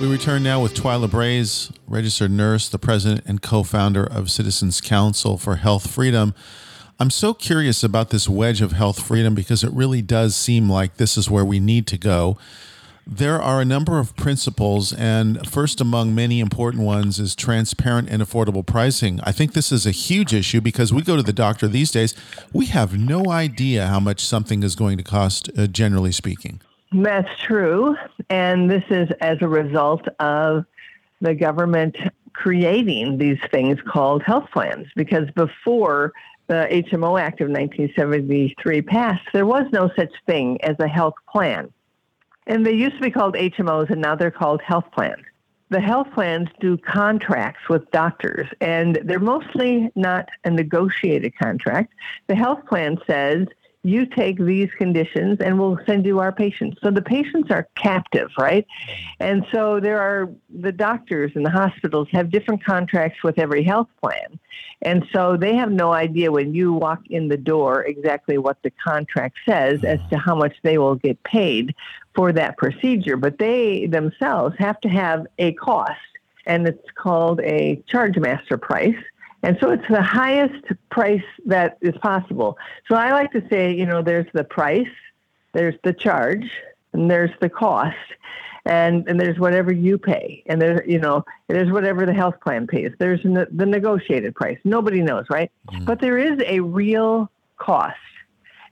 We 0.00 0.06
return 0.06 0.42
now 0.42 0.62
with 0.62 0.72
Twila 0.72 1.10
Brase, 1.10 1.70
registered 1.86 2.30
nurse, 2.30 2.70
the 2.70 2.78
president 2.78 3.22
and 3.26 3.42
co 3.42 3.62
founder 3.62 4.02
of 4.02 4.30
Citizens 4.30 4.80
Council 4.80 5.36
for 5.36 5.56
Health 5.56 5.90
Freedom. 5.90 6.32
I'm 6.98 7.10
so 7.10 7.34
curious 7.34 7.84
about 7.84 8.08
this 8.08 8.26
wedge 8.26 8.62
of 8.62 8.72
health 8.72 9.06
freedom 9.06 9.34
because 9.34 9.62
it 9.62 9.70
really 9.72 10.00
does 10.00 10.34
seem 10.34 10.70
like 10.70 10.96
this 10.96 11.18
is 11.18 11.28
where 11.28 11.44
we 11.44 11.60
need 11.60 11.86
to 11.88 11.98
go. 11.98 12.38
There 13.06 13.42
are 13.42 13.60
a 13.60 13.64
number 13.66 13.98
of 13.98 14.16
principles, 14.16 14.94
and 14.94 15.46
first 15.46 15.82
among 15.82 16.14
many 16.14 16.40
important 16.40 16.82
ones 16.82 17.18
is 17.18 17.34
transparent 17.34 18.08
and 18.08 18.22
affordable 18.22 18.64
pricing. 18.64 19.20
I 19.24 19.32
think 19.32 19.52
this 19.52 19.70
is 19.70 19.84
a 19.84 19.90
huge 19.90 20.32
issue 20.32 20.62
because 20.62 20.94
we 20.94 21.02
go 21.02 21.16
to 21.16 21.22
the 21.22 21.32
doctor 21.34 21.68
these 21.68 21.90
days, 21.90 22.14
we 22.54 22.66
have 22.66 22.98
no 22.98 23.30
idea 23.30 23.86
how 23.86 24.00
much 24.00 24.24
something 24.24 24.62
is 24.62 24.76
going 24.76 24.96
to 24.96 25.04
cost, 25.04 25.50
uh, 25.58 25.66
generally 25.66 26.12
speaking. 26.12 26.62
That's 26.92 27.30
true. 27.40 27.96
And 28.28 28.70
this 28.70 28.84
is 28.90 29.10
as 29.20 29.38
a 29.40 29.48
result 29.48 30.06
of 30.18 30.64
the 31.20 31.34
government 31.34 31.96
creating 32.32 33.18
these 33.18 33.38
things 33.50 33.78
called 33.86 34.22
health 34.22 34.48
plans. 34.52 34.88
Because 34.96 35.30
before 35.32 36.12
the 36.48 36.66
HMO 36.70 37.20
Act 37.20 37.40
of 37.40 37.48
1973 37.48 38.82
passed, 38.82 39.26
there 39.32 39.46
was 39.46 39.66
no 39.72 39.90
such 39.96 40.12
thing 40.26 40.60
as 40.62 40.76
a 40.80 40.88
health 40.88 41.14
plan. 41.30 41.72
And 42.46 42.66
they 42.66 42.72
used 42.72 42.96
to 42.96 43.02
be 43.02 43.10
called 43.10 43.34
HMOs, 43.34 43.90
and 43.90 44.00
now 44.00 44.16
they're 44.16 44.32
called 44.32 44.60
health 44.62 44.86
plans. 44.92 45.24
The 45.68 45.80
health 45.80 46.08
plans 46.12 46.48
do 46.58 46.76
contracts 46.76 47.68
with 47.68 47.88
doctors, 47.92 48.48
and 48.60 48.98
they're 49.04 49.20
mostly 49.20 49.92
not 49.94 50.28
a 50.44 50.50
negotiated 50.50 51.38
contract. 51.38 51.92
The 52.26 52.34
health 52.34 52.66
plan 52.66 52.98
says, 53.06 53.46
you 53.82 54.04
take 54.04 54.38
these 54.38 54.68
conditions 54.76 55.38
and 55.40 55.58
we'll 55.58 55.78
send 55.86 56.04
you 56.04 56.18
our 56.18 56.32
patients. 56.32 56.78
So 56.82 56.90
the 56.90 57.02
patients 57.02 57.50
are 57.50 57.66
captive, 57.76 58.28
right? 58.38 58.66
And 59.20 59.46
so 59.52 59.80
there 59.80 60.00
are 60.00 60.28
the 60.50 60.72
doctors 60.72 61.32
and 61.34 61.46
the 61.46 61.50
hospitals 61.50 62.08
have 62.12 62.30
different 62.30 62.62
contracts 62.64 63.22
with 63.22 63.38
every 63.38 63.62
health 63.62 63.88
plan. 64.02 64.38
And 64.82 65.06
so 65.12 65.36
they 65.36 65.56
have 65.56 65.70
no 65.70 65.92
idea 65.92 66.30
when 66.30 66.54
you 66.54 66.72
walk 66.72 67.00
in 67.08 67.28
the 67.28 67.36
door 67.36 67.84
exactly 67.84 68.38
what 68.38 68.58
the 68.62 68.70
contract 68.70 69.36
says 69.46 69.82
as 69.84 69.98
to 70.10 70.18
how 70.18 70.34
much 70.34 70.56
they 70.62 70.78
will 70.78 70.96
get 70.96 71.22
paid 71.22 71.74
for 72.14 72.32
that 72.32 72.58
procedure. 72.58 73.16
But 73.16 73.38
they 73.38 73.86
themselves 73.86 74.56
have 74.58 74.80
to 74.80 74.88
have 74.88 75.26
a 75.38 75.52
cost, 75.52 76.00
and 76.46 76.66
it's 76.66 76.90
called 76.94 77.40
a 77.40 77.82
charge 77.86 78.18
master 78.18 78.56
price. 78.56 78.96
And 79.42 79.56
so 79.60 79.70
it's 79.70 79.86
the 79.88 80.02
highest 80.02 80.64
price 80.90 81.22
that 81.46 81.78
is 81.80 81.96
possible. 82.02 82.58
So 82.88 82.94
I 82.94 83.12
like 83.12 83.32
to 83.32 83.42
say, 83.48 83.74
you 83.74 83.86
know, 83.86 84.02
there's 84.02 84.26
the 84.34 84.44
price, 84.44 84.88
there's 85.52 85.76
the 85.82 85.92
charge, 85.92 86.50
and 86.92 87.10
there's 87.10 87.30
the 87.40 87.48
cost, 87.48 87.96
and 88.66 89.08
and 89.08 89.18
there's 89.18 89.38
whatever 89.38 89.72
you 89.72 89.96
pay, 89.96 90.42
and 90.46 90.60
there's 90.60 90.86
you 90.86 90.98
know 90.98 91.24
there's 91.48 91.72
whatever 91.72 92.04
the 92.04 92.12
health 92.12 92.40
plan 92.42 92.66
pays. 92.66 92.92
There's 92.98 93.22
the, 93.22 93.48
the 93.50 93.66
negotiated 93.66 94.34
price. 94.34 94.58
Nobody 94.64 95.00
knows, 95.00 95.24
right? 95.30 95.50
Mm. 95.70 95.86
But 95.86 96.00
there 96.00 96.18
is 96.18 96.38
a 96.46 96.60
real 96.60 97.30
cost. 97.56 97.96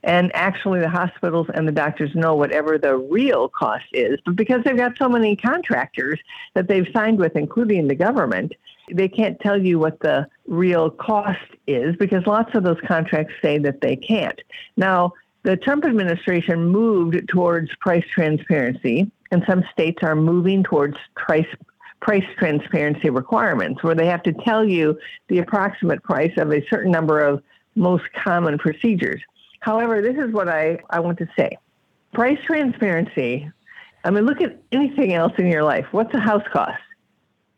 And 0.01 0.31
actually, 0.33 0.79
the 0.79 0.89
hospitals 0.89 1.47
and 1.53 1.67
the 1.67 1.73
doctors 1.73 2.15
know 2.15 2.33
whatever 2.33 2.77
the 2.77 2.95
real 2.95 3.49
cost 3.49 3.83
is. 3.91 4.17
But 4.25 4.37
because 4.37 4.63
they've 4.63 4.77
got 4.77 4.97
so 4.97 5.09
many 5.09 5.35
contractors 5.35 6.19
that 6.53 6.69
they've 6.69 6.87
signed 6.93 7.19
with, 7.19 7.35
including 7.35 7.89
the 7.89 7.95
government, 7.95 8.53
they 8.93 9.07
can't 9.07 9.39
tell 9.39 9.61
you 9.61 9.79
what 9.79 9.99
the 9.99 10.27
real 10.47 10.89
cost 10.89 11.39
is 11.67 11.95
because 11.97 12.25
lots 12.25 12.53
of 12.55 12.63
those 12.63 12.79
contracts 12.87 13.33
say 13.41 13.57
that 13.59 13.81
they 13.81 13.95
can't. 13.95 14.39
Now, 14.77 15.13
the 15.43 15.55
Trump 15.55 15.85
administration 15.85 16.65
moved 16.67 17.27
towards 17.29 17.73
price 17.79 18.05
transparency, 18.13 19.09
and 19.31 19.43
some 19.47 19.63
states 19.71 19.99
are 20.03 20.15
moving 20.15 20.63
towards 20.63 20.97
price 21.15 21.47
price 22.01 22.25
transparency 22.37 23.09
requirements 23.09 23.83
where 23.83 23.93
they 23.93 24.05
have 24.05 24.23
to 24.23 24.31
tell 24.31 24.63
you 24.63 24.97
the 25.27 25.39
approximate 25.39 26.01
price 26.01 26.31
of 26.37 26.51
a 26.51 26.65
certain 26.69 26.91
number 26.91 27.19
of 27.19 27.43
most 27.75 28.05
common 28.13 28.57
procedures. 28.57 29.21
However, 29.59 30.01
this 30.01 30.15
is 30.15 30.31
what 30.33 30.47
I, 30.47 30.79
I 30.89 31.01
want 31.01 31.17
to 31.17 31.27
say. 31.37 31.57
Price 32.13 32.39
transparency, 32.45 33.51
I 34.05 34.11
mean, 34.11 34.25
look 34.25 34.41
at 34.41 34.57
anything 34.71 35.13
else 35.13 35.33
in 35.37 35.47
your 35.47 35.63
life. 35.63 35.87
What's 35.91 36.13
a 36.13 36.19
house 36.19 36.43
cost? 36.53 36.79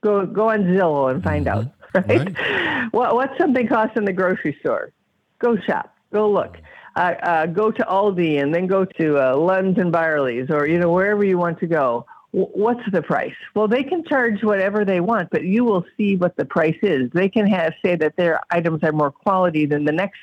Go 0.01 0.25
go 0.25 0.49
on 0.49 0.63
Zillow 0.63 1.11
and 1.11 1.23
find 1.23 1.45
mm-hmm. 1.45 1.59
out. 1.59 1.73
Right? 1.93 2.35
right. 2.37 2.91
What 2.91 3.15
what's 3.15 3.37
something 3.37 3.67
cost 3.67 3.95
in 3.95 4.05
the 4.05 4.13
grocery 4.13 4.57
store? 4.59 4.91
Go 5.39 5.57
shop. 5.57 5.95
Go 6.11 6.29
look. 6.29 6.57
Uh, 6.95 7.13
uh, 7.23 7.45
go 7.45 7.71
to 7.71 7.83
Aldi 7.83 8.41
and 8.41 8.53
then 8.53 8.67
go 8.67 8.83
to 8.83 9.17
uh, 9.17 9.35
Lunds 9.35 9.79
and 9.79 9.93
Byerly's 9.93 10.49
or 10.49 10.67
you 10.67 10.77
know 10.77 10.91
wherever 10.91 11.23
you 11.23 11.37
want 11.37 11.59
to 11.59 11.67
go. 11.67 12.05
W- 12.33 12.51
what's 12.53 12.81
the 12.91 13.01
price? 13.01 13.35
Well, 13.55 13.67
they 13.67 13.83
can 13.83 14.03
charge 14.03 14.43
whatever 14.43 14.83
they 14.83 14.99
want, 14.99 15.29
but 15.29 15.43
you 15.43 15.63
will 15.63 15.85
see 15.95 16.17
what 16.17 16.35
the 16.35 16.45
price 16.45 16.77
is. 16.81 17.09
They 17.13 17.29
can 17.29 17.47
have 17.47 17.73
say 17.83 17.95
that 17.95 18.15
their 18.17 18.41
items 18.49 18.83
are 18.83 18.91
more 18.91 19.11
quality 19.11 19.65
than 19.65 19.85
the 19.85 19.91
next 19.91 20.19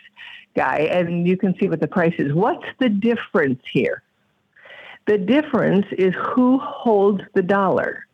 guy, 0.54 0.80
and 0.90 1.26
you 1.26 1.36
can 1.36 1.54
see 1.58 1.68
what 1.68 1.80
the 1.80 1.88
price 1.88 2.14
is. 2.18 2.32
What's 2.34 2.66
the 2.80 2.88
difference 2.88 3.62
here? 3.72 4.02
The 5.06 5.16
difference 5.16 5.86
is 5.92 6.12
who 6.34 6.58
holds 6.58 7.22
the 7.34 7.42
dollar. 7.42 8.07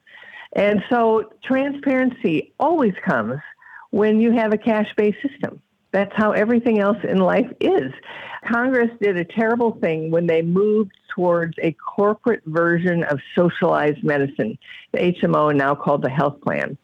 And 0.54 0.82
so 0.88 1.32
transparency 1.42 2.52
always 2.58 2.94
comes 3.04 3.40
when 3.90 4.20
you 4.20 4.32
have 4.32 4.52
a 4.52 4.58
cash 4.58 4.88
based 4.96 5.18
system. 5.22 5.60
That's 5.90 6.14
how 6.14 6.32
everything 6.32 6.80
else 6.80 6.98
in 7.04 7.18
life 7.18 7.50
is. 7.60 7.92
Congress 8.50 8.90
did 9.00 9.16
a 9.16 9.24
terrible 9.24 9.78
thing 9.80 10.10
when 10.10 10.26
they 10.26 10.42
moved 10.42 10.92
towards 11.14 11.56
a 11.62 11.72
corporate 11.72 12.42
version 12.46 13.04
of 13.04 13.20
socialized 13.36 14.02
medicine, 14.02 14.58
the 14.92 14.98
HMO, 14.98 15.54
now 15.54 15.74
called 15.74 16.02
the 16.02 16.10
health 16.10 16.40
plan. 16.40 16.76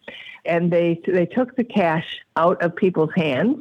And 0.45 0.73
they, 0.73 1.01
they 1.07 1.27
took 1.27 1.57
the 1.57 1.65
cash 1.65 2.21
out 2.37 2.63
of 2.63 2.77
people's 2.77 3.11
hands 3.17 3.61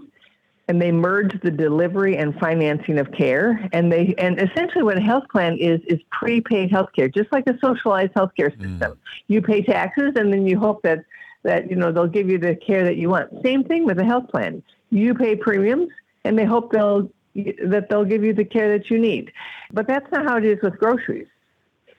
and 0.69 0.79
they 0.79 0.91
merge 0.91 1.33
the 1.41 1.49
delivery 1.49 2.15
and 2.15 2.33
financing 2.35 2.99
of 2.99 3.11
care. 3.11 3.67
And 3.73 3.91
they 3.91 4.13
and 4.19 4.39
essentially 4.39 4.83
what 4.83 4.97
a 4.97 5.01
health 5.01 5.27
plan 5.29 5.57
is 5.57 5.81
is 5.87 5.99
prepaid 6.11 6.71
health 6.71 6.89
care, 6.95 7.09
just 7.09 7.31
like 7.31 7.47
a 7.47 7.57
socialized 7.59 8.11
health 8.15 8.31
care 8.37 8.51
mm. 8.51 8.61
system. 8.61 8.91
Mm. 8.91 8.97
You 9.27 9.41
pay 9.41 9.63
taxes 9.63 10.13
and 10.15 10.31
then 10.31 10.45
you 10.45 10.59
hope 10.59 10.83
that 10.83 11.03
that 11.43 11.69
you 11.71 11.75
know 11.75 11.91
they'll 11.91 12.07
give 12.07 12.29
you 12.29 12.37
the 12.37 12.55
care 12.55 12.83
that 12.85 12.97
you 12.97 13.09
want. 13.09 13.31
Same 13.43 13.63
thing 13.63 13.83
with 13.83 13.97
a 13.97 14.05
health 14.05 14.29
plan. 14.29 14.61
You 14.91 15.15
pay 15.15 15.35
premiums 15.35 15.89
and 16.23 16.37
they 16.37 16.45
hope 16.45 16.71
they'll 16.71 17.09
that 17.33 17.87
they'll 17.89 18.05
give 18.05 18.23
you 18.23 18.33
the 18.33 18.45
care 18.45 18.77
that 18.77 18.91
you 18.91 18.99
need. 18.99 19.33
But 19.71 19.87
that's 19.87 20.09
not 20.11 20.25
how 20.25 20.37
it 20.37 20.45
is 20.45 20.59
with 20.61 20.77
groceries. 20.77 21.27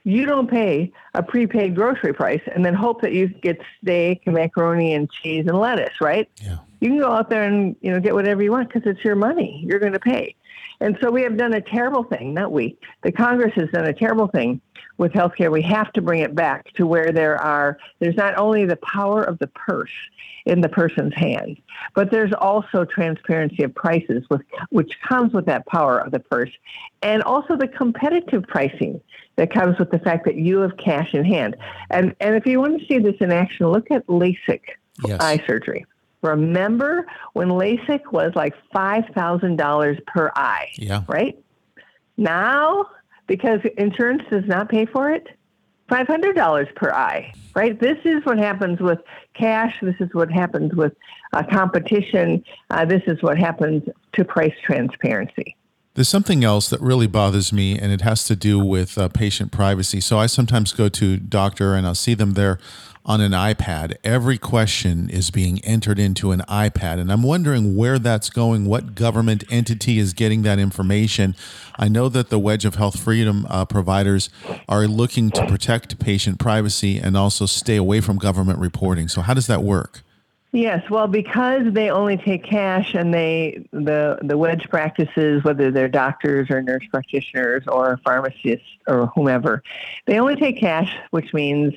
You 0.04 0.26
don't 0.26 0.48
pay 0.48 0.92
a 1.14 1.24
prepaid 1.24 1.74
grocery 1.74 2.14
price 2.14 2.40
and 2.54 2.64
then 2.64 2.74
hope 2.74 3.02
that 3.02 3.12
you 3.12 3.28
get 3.28 3.61
steak 3.83 4.26
macaroni 4.28 4.94
and 4.94 5.11
cheese 5.11 5.44
and 5.46 5.59
lettuce, 5.59 6.00
right? 6.00 6.30
Yeah 6.37 6.59
you 6.80 6.88
can 6.88 6.98
go 6.98 7.12
out 7.12 7.30
there 7.30 7.44
and 7.44 7.76
you 7.80 7.90
know 7.90 8.00
get 8.00 8.14
whatever 8.14 8.42
you 8.42 8.50
want 8.50 8.72
because 8.72 8.90
it's 8.90 9.04
your 9.04 9.16
money. 9.16 9.62
You're 9.64 9.78
going 9.78 9.92
to 9.92 10.00
pay. 10.00 10.34
And 10.82 10.96
so 11.00 11.10
we 11.10 11.22
have 11.22 11.36
done 11.36 11.52
a 11.52 11.60
terrible 11.60 12.04
thing, 12.04 12.32
not 12.32 12.52
we. 12.52 12.76
The 13.02 13.12
Congress 13.12 13.52
has 13.56 13.68
done 13.70 13.84
a 13.84 13.92
terrible 13.92 14.28
thing 14.28 14.62
with 14.96 15.12
healthcare. 15.12 15.52
We 15.52 15.60
have 15.62 15.92
to 15.92 16.00
bring 16.00 16.20
it 16.20 16.34
back 16.34 16.72
to 16.74 16.86
where 16.86 17.12
there 17.12 17.36
are 17.36 17.78
there's 17.98 18.16
not 18.16 18.36
only 18.38 18.64
the 18.64 18.76
power 18.76 19.22
of 19.22 19.38
the 19.38 19.46
purse 19.48 19.92
in 20.46 20.62
the 20.62 20.70
person's 20.70 21.14
hand, 21.14 21.60
but 21.94 22.10
there's 22.10 22.32
also 22.32 22.86
transparency 22.86 23.62
of 23.62 23.74
prices 23.74 24.24
with 24.30 24.40
which 24.70 24.98
comes 25.06 25.34
with 25.34 25.44
that 25.46 25.66
power 25.66 25.98
of 25.98 26.12
the 26.12 26.20
purse 26.20 26.50
and 27.02 27.22
also 27.24 27.56
the 27.56 27.68
competitive 27.68 28.44
pricing 28.44 29.00
that 29.36 29.52
comes 29.52 29.78
with 29.78 29.90
the 29.90 29.98
fact 29.98 30.24
that 30.24 30.36
you 30.36 30.60
have 30.60 30.76
cash 30.78 31.12
in 31.12 31.24
hand. 31.26 31.56
And 31.90 32.16
and 32.20 32.34
if 32.36 32.46
you 32.46 32.58
want 32.58 32.80
to 32.80 32.86
see 32.86 32.98
this 32.98 33.16
in 33.20 33.32
action, 33.32 33.68
look 33.68 33.90
at 33.90 34.06
LASIK 34.06 34.62
yes. 35.04 35.20
eye 35.20 35.42
surgery. 35.46 35.84
Remember 36.22 37.06
when 37.33 37.48
LASIK 37.48 38.12
was 38.12 38.33
like 38.35 38.54
$5,000 38.74 40.06
per 40.06 40.30
eye? 40.35 40.68
Yeah. 40.76 41.02
Right? 41.09 41.38
Now, 42.16 42.87
because 43.26 43.61
insurance 43.78 44.22
does 44.30 44.44
not 44.46 44.68
pay 44.68 44.87
for 44.87 45.11
it, 45.11 45.26
$500 45.90 46.74
per 46.76 46.92
eye, 46.92 47.33
right? 47.54 47.78
This 47.80 47.98
is 48.04 48.24
what 48.24 48.38
happens 48.38 48.80
with 48.80 49.00
cash. 49.35 49.74
This 49.83 49.96
is 49.98 50.09
what 50.12 50.30
happens 50.30 50.74
with 50.74 50.92
uh, 51.33 51.42
competition. 51.50 52.44
Uh, 52.70 52.85
this 52.85 53.02
is 53.06 53.22
what 53.22 53.38
happens 53.38 53.83
to 54.12 54.24
price 54.24 54.54
transparency. 54.64 55.56
There's 56.00 56.08
something 56.08 56.44
else 56.44 56.70
that 56.70 56.80
really 56.80 57.06
bothers 57.06 57.52
me, 57.52 57.78
and 57.78 57.92
it 57.92 58.00
has 58.00 58.24
to 58.24 58.34
do 58.34 58.58
with 58.58 58.96
uh, 58.96 59.08
patient 59.08 59.52
privacy. 59.52 60.00
So 60.00 60.16
I 60.16 60.24
sometimes 60.24 60.72
go 60.72 60.88
to 60.88 61.18
doctor 61.18 61.74
and 61.74 61.86
I'll 61.86 61.94
see 61.94 62.14
them 62.14 62.32
there 62.32 62.58
on 63.04 63.20
an 63.20 63.32
iPad. 63.32 63.96
Every 64.02 64.38
question 64.38 65.10
is 65.10 65.30
being 65.30 65.62
entered 65.62 65.98
into 65.98 66.30
an 66.32 66.40
iPad. 66.48 67.00
And 67.00 67.12
I'm 67.12 67.22
wondering 67.22 67.76
where 67.76 67.98
that's 67.98 68.30
going, 68.30 68.64
what 68.64 68.94
government 68.94 69.44
entity 69.50 69.98
is 69.98 70.14
getting 70.14 70.40
that 70.40 70.58
information. 70.58 71.36
I 71.78 71.88
know 71.88 72.08
that 72.08 72.30
the 72.30 72.38
Wedge 72.38 72.64
of 72.64 72.76
Health 72.76 72.98
Freedom 72.98 73.46
uh, 73.50 73.66
providers 73.66 74.30
are 74.70 74.86
looking 74.86 75.30
to 75.32 75.44
protect 75.44 75.98
patient 75.98 76.38
privacy 76.38 76.96
and 76.96 77.14
also 77.14 77.44
stay 77.44 77.76
away 77.76 78.00
from 78.00 78.16
government 78.16 78.58
reporting. 78.58 79.08
So, 79.08 79.20
how 79.20 79.34
does 79.34 79.48
that 79.48 79.62
work? 79.62 80.00
Yes, 80.52 80.88
well, 80.90 81.06
because 81.06 81.72
they 81.72 81.90
only 81.90 82.16
take 82.16 82.42
cash, 82.42 82.94
and 82.94 83.14
they 83.14 83.64
the 83.70 84.18
the 84.22 84.36
wedge 84.36 84.68
practices, 84.68 85.44
whether 85.44 85.70
they're 85.70 85.88
doctors 85.88 86.50
or 86.50 86.60
nurse 86.60 86.84
practitioners 86.90 87.62
or 87.68 88.00
pharmacists 88.04 88.66
or 88.88 89.06
whomever, 89.14 89.62
they 90.06 90.18
only 90.18 90.34
take 90.34 90.58
cash, 90.58 90.96
which 91.10 91.32
means 91.32 91.74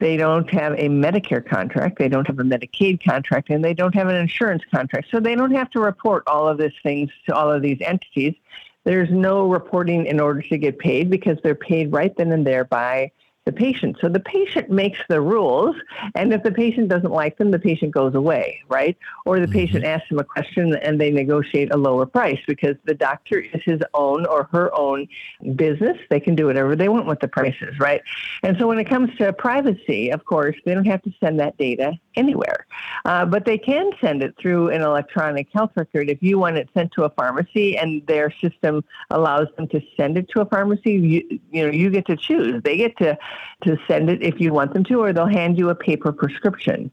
they 0.00 0.16
don't 0.16 0.50
have 0.50 0.72
a 0.72 0.88
Medicare 0.88 1.46
contract, 1.46 1.98
they 1.98 2.08
don't 2.08 2.26
have 2.26 2.40
a 2.40 2.42
Medicaid 2.42 3.02
contract, 3.02 3.48
and 3.48 3.64
they 3.64 3.72
don't 3.72 3.94
have 3.94 4.08
an 4.08 4.16
insurance 4.16 4.62
contract. 4.74 5.06
So 5.10 5.20
they 5.20 5.36
don't 5.36 5.52
have 5.52 5.70
to 5.70 5.80
report 5.80 6.24
all 6.26 6.48
of 6.48 6.58
these 6.58 6.72
things 6.82 7.10
to 7.28 7.34
all 7.34 7.50
of 7.50 7.62
these 7.62 7.78
entities. 7.80 8.34
There's 8.82 9.10
no 9.10 9.48
reporting 9.48 10.06
in 10.06 10.18
order 10.18 10.42
to 10.42 10.58
get 10.58 10.78
paid 10.78 11.10
because 11.10 11.38
they're 11.42 11.54
paid 11.54 11.92
right 11.92 12.14
then 12.16 12.32
and 12.32 12.46
there 12.46 12.64
by 12.64 13.12
the 13.46 13.52
patient. 13.52 13.96
So 14.00 14.08
the 14.08 14.20
patient 14.20 14.70
makes 14.70 14.98
the 15.08 15.20
rules, 15.20 15.76
and 16.16 16.32
if 16.32 16.42
the 16.42 16.50
patient 16.50 16.88
doesn't 16.88 17.12
like 17.12 17.38
them, 17.38 17.52
the 17.52 17.60
patient 17.60 17.92
goes 17.92 18.14
away, 18.16 18.60
right? 18.68 18.98
Or 19.24 19.38
the 19.38 19.46
patient 19.46 19.84
asks 19.84 20.08
them 20.08 20.18
a 20.18 20.24
question 20.24 20.74
and 20.76 21.00
they 21.00 21.12
negotiate 21.12 21.72
a 21.72 21.76
lower 21.76 22.06
price 22.06 22.40
because 22.48 22.76
the 22.84 22.94
doctor 22.94 23.38
is 23.38 23.62
his 23.64 23.80
own 23.94 24.26
or 24.26 24.48
her 24.50 24.74
own 24.74 25.06
business. 25.54 25.96
They 26.10 26.18
can 26.18 26.34
do 26.34 26.46
whatever 26.46 26.74
they 26.74 26.88
want 26.88 27.06
with 27.06 27.20
the 27.20 27.28
prices, 27.28 27.78
right? 27.78 28.02
And 28.42 28.58
so 28.58 28.66
when 28.66 28.80
it 28.80 28.88
comes 28.88 29.16
to 29.18 29.32
privacy, 29.32 30.10
of 30.10 30.24
course, 30.24 30.56
they 30.64 30.74
don't 30.74 30.86
have 30.86 31.02
to 31.02 31.12
send 31.20 31.38
that 31.38 31.56
data 31.56 31.92
anywhere, 32.16 32.66
uh, 33.04 33.26
but 33.26 33.44
they 33.44 33.58
can 33.58 33.92
send 34.00 34.24
it 34.24 34.34
through 34.40 34.70
an 34.70 34.82
electronic 34.82 35.48
health 35.52 35.70
record. 35.76 36.10
If 36.10 36.20
you 36.20 36.38
want 36.38 36.56
it 36.56 36.68
sent 36.74 36.90
to 36.92 37.04
a 37.04 37.10
pharmacy 37.10 37.78
and 37.78 38.04
their 38.08 38.32
system 38.40 38.82
allows 39.10 39.46
them 39.56 39.68
to 39.68 39.80
send 39.96 40.18
it 40.18 40.28
to 40.30 40.40
a 40.40 40.46
pharmacy, 40.46 40.94
you, 40.94 41.40
you 41.52 41.64
know, 41.64 41.72
you 41.72 41.90
get 41.90 42.06
to 42.06 42.16
choose. 42.16 42.60
They 42.64 42.76
get 42.76 42.96
to 42.98 43.16
to 43.64 43.76
send 43.88 44.10
it 44.10 44.22
if 44.22 44.40
you 44.40 44.52
want 44.52 44.72
them 44.72 44.84
to, 44.84 45.00
or 45.02 45.12
they'll 45.12 45.26
hand 45.26 45.58
you 45.58 45.70
a 45.70 45.74
paper 45.74 46.12
prescription. 46.12 46.90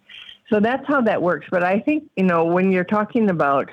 So 0.50 0.60
that's 0.60 0.86
how 0.88 1.02
that 1.02 1.22
works. 1.22 1.48
But 1.50 1.64
I 1.64 1.80
think, 1.80 2.04
you 2.16 2.24
know, 2.24 2.46
when 2.46 2.72
you're 2.72 2.84
talking 2.84 3.30
about 3.30 3.70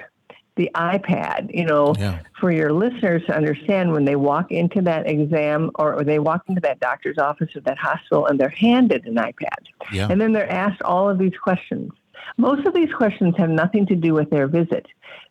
the 0.57 0.71
iPad, 0.75 1.55
you 1.55 1.65
know, 1.65 1.95
Yeah. 1.99 2.19
for 2.39 2.51
your 2.51 2.73
listeners 2.73 3.23
to 3.27 3.37
understand 3.37 3.93
when 3.93 4.05
they 4.05 4.17
walk 4.17 4.51
into 4.53 4.83
that 4.83 5.09
exam 5.09 5.71
or, 5.77 5.95
or 5.95 6.05
they 6.05 6.19
walk 6.19 6.43
into 6.49 6.61
that 6.63 6.81
doctor's 6.81 7.19
office 7.19 7.55
or 7.57 7.61
that 7.61 7.79
hospital 7.79 8.27
and 8.27 8.39
they're 8.39 8.49
handed 8.51 9.07
an 9.07 9.15
iPad. 9.15 9.61
Yeah. 9.93 10.09
And 10.11 10.21
then 10.21 10.33
they're 10.33 10.51
asked 10.51 10.83
all 10.83 11.09
of 11.09 11.19
these 11.19 11.37
questions. 11.43 11.93
Most 12.37 12.67
of 12.67 12.75
these 12.75 12.93
questions 12.93 13.35
have 13.39 13.51
nothing 13.51 13.87
to 13.87 13.97
do 13.97 14.13
with 14.15 14.31
their 14.31 14.47
visit. 14.47 14.87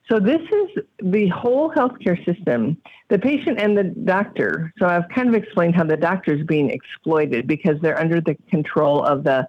So 0.10 0.20
this 0.20 0.42
is 0.42 0.84
the 1.04 1.28
whole 1.28 1.72
healthcare 1.72 2.18
system, 2.26 2.78
the 3.10 3.20
patient 3.20 3.60
and 3.60 3.78
the 3.78 3.84
doctor. 3.84 4.74
So 4.80 4.88
I've 4.88 5.08
kind 5.10 5.30
of 5.30 5.36
explained 5.36 5.76
how 5.76 5.84
the 5.84 5.98
doctor 5.98 6.34
is 6.34 6.46
being 6.48 6.72
exploited 6.72 7.46
because 7.46 7.80
they're 7.82 8.00
under 8.00 8.20
the 8.20 8.36
control 8.50 9.04
of 9.04 9.24
the 9.24 9.48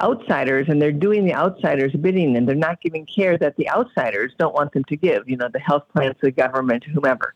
outsiders 0.00 0.66
and 0.68 0.80
they're 0.80 0.92
doing 0.92 1.24
the 1.24 1.34
outsiders 1.34 1.92
bidding 1.92 2.36
and 2.36 2.46
they're 2.46 2.54
not 2.54 2.80
giving 2.82 3.04
care 3.06 3.36
that 3.38 3.56
the 3.56 3.68
outsiders 3.70 4.32
don't 4.38 4.54
want 4.54 4.72
them 4.72 4.84
to 4.84 4.96
give, 4.96 5.28
you 5.28 5.36
know, 5.36 5.48
the 5.52 5.58
health 5.58 5.84
plans, 5.92 6.14
the 6.22 6.30
government, 6.30 6.84
whomever. 6.84 7.34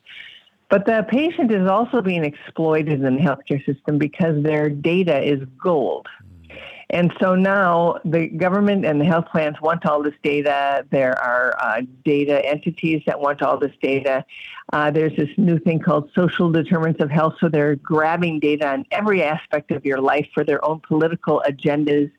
But 0.68 0.86
the 0.86 1.04
patient 1.08 1.50
is 1.50 1.68
also 1.68 2.00
being 2.00 2.24
exploited 2.24 3.02
in 3.02 3.16
the 3.16 3.20
healthcare 3.20 3.64
system 3.66 3.98
because 3.98 4.40
their 4.44 4.70
data 4.70 5.20
is 5.20 5.40
gold. 5.60 6.06
And 6.92 7.12
so 7.20 7.36
now 7.36 8.00
the 8.04 8.26
government 8.26 8.84
and 8.84 9.00
the 9.00 9.04
health 9.04 9.26
plans 9.30 9.60
want 9.60 9.86
all 9.86 10.02
this 10.02 10.14
data. 10.24 10.84
There 10.90 11.16
are 11.22 11.56
uh, 11.60 11.82
data 12.04 12.44
entities 12.44 13.02
that 13.06 13.20
want 13.20 13.42
all 13.42 13.58
this 13.58 13.74
data. 13.80 14.24
Uh, 14.72 14.90
there's 14.90 15.14
this 15.16 15.28
new 15.36 15.58
thing 15.60 15.78
called 15.78 16.10
social 16.14 16.50
determinants 16.50 17.00
of 17.00 17.10
health. 17.10 17.34
So 17.40 17.48
they're 17.48 17.76
grabbing 17.76 18.40
data 18.40 18.68
on 18.68 18.86
every 18.90 19.22
aspect 19.22 19.70
of 19.70 19.84
your 19.84 20.00
life 20.00 20.28
for 20.34 20.42
their 20.42 20.64
own 20.64 20.80
political 20.80 21.42
agendas. 21.48 22.10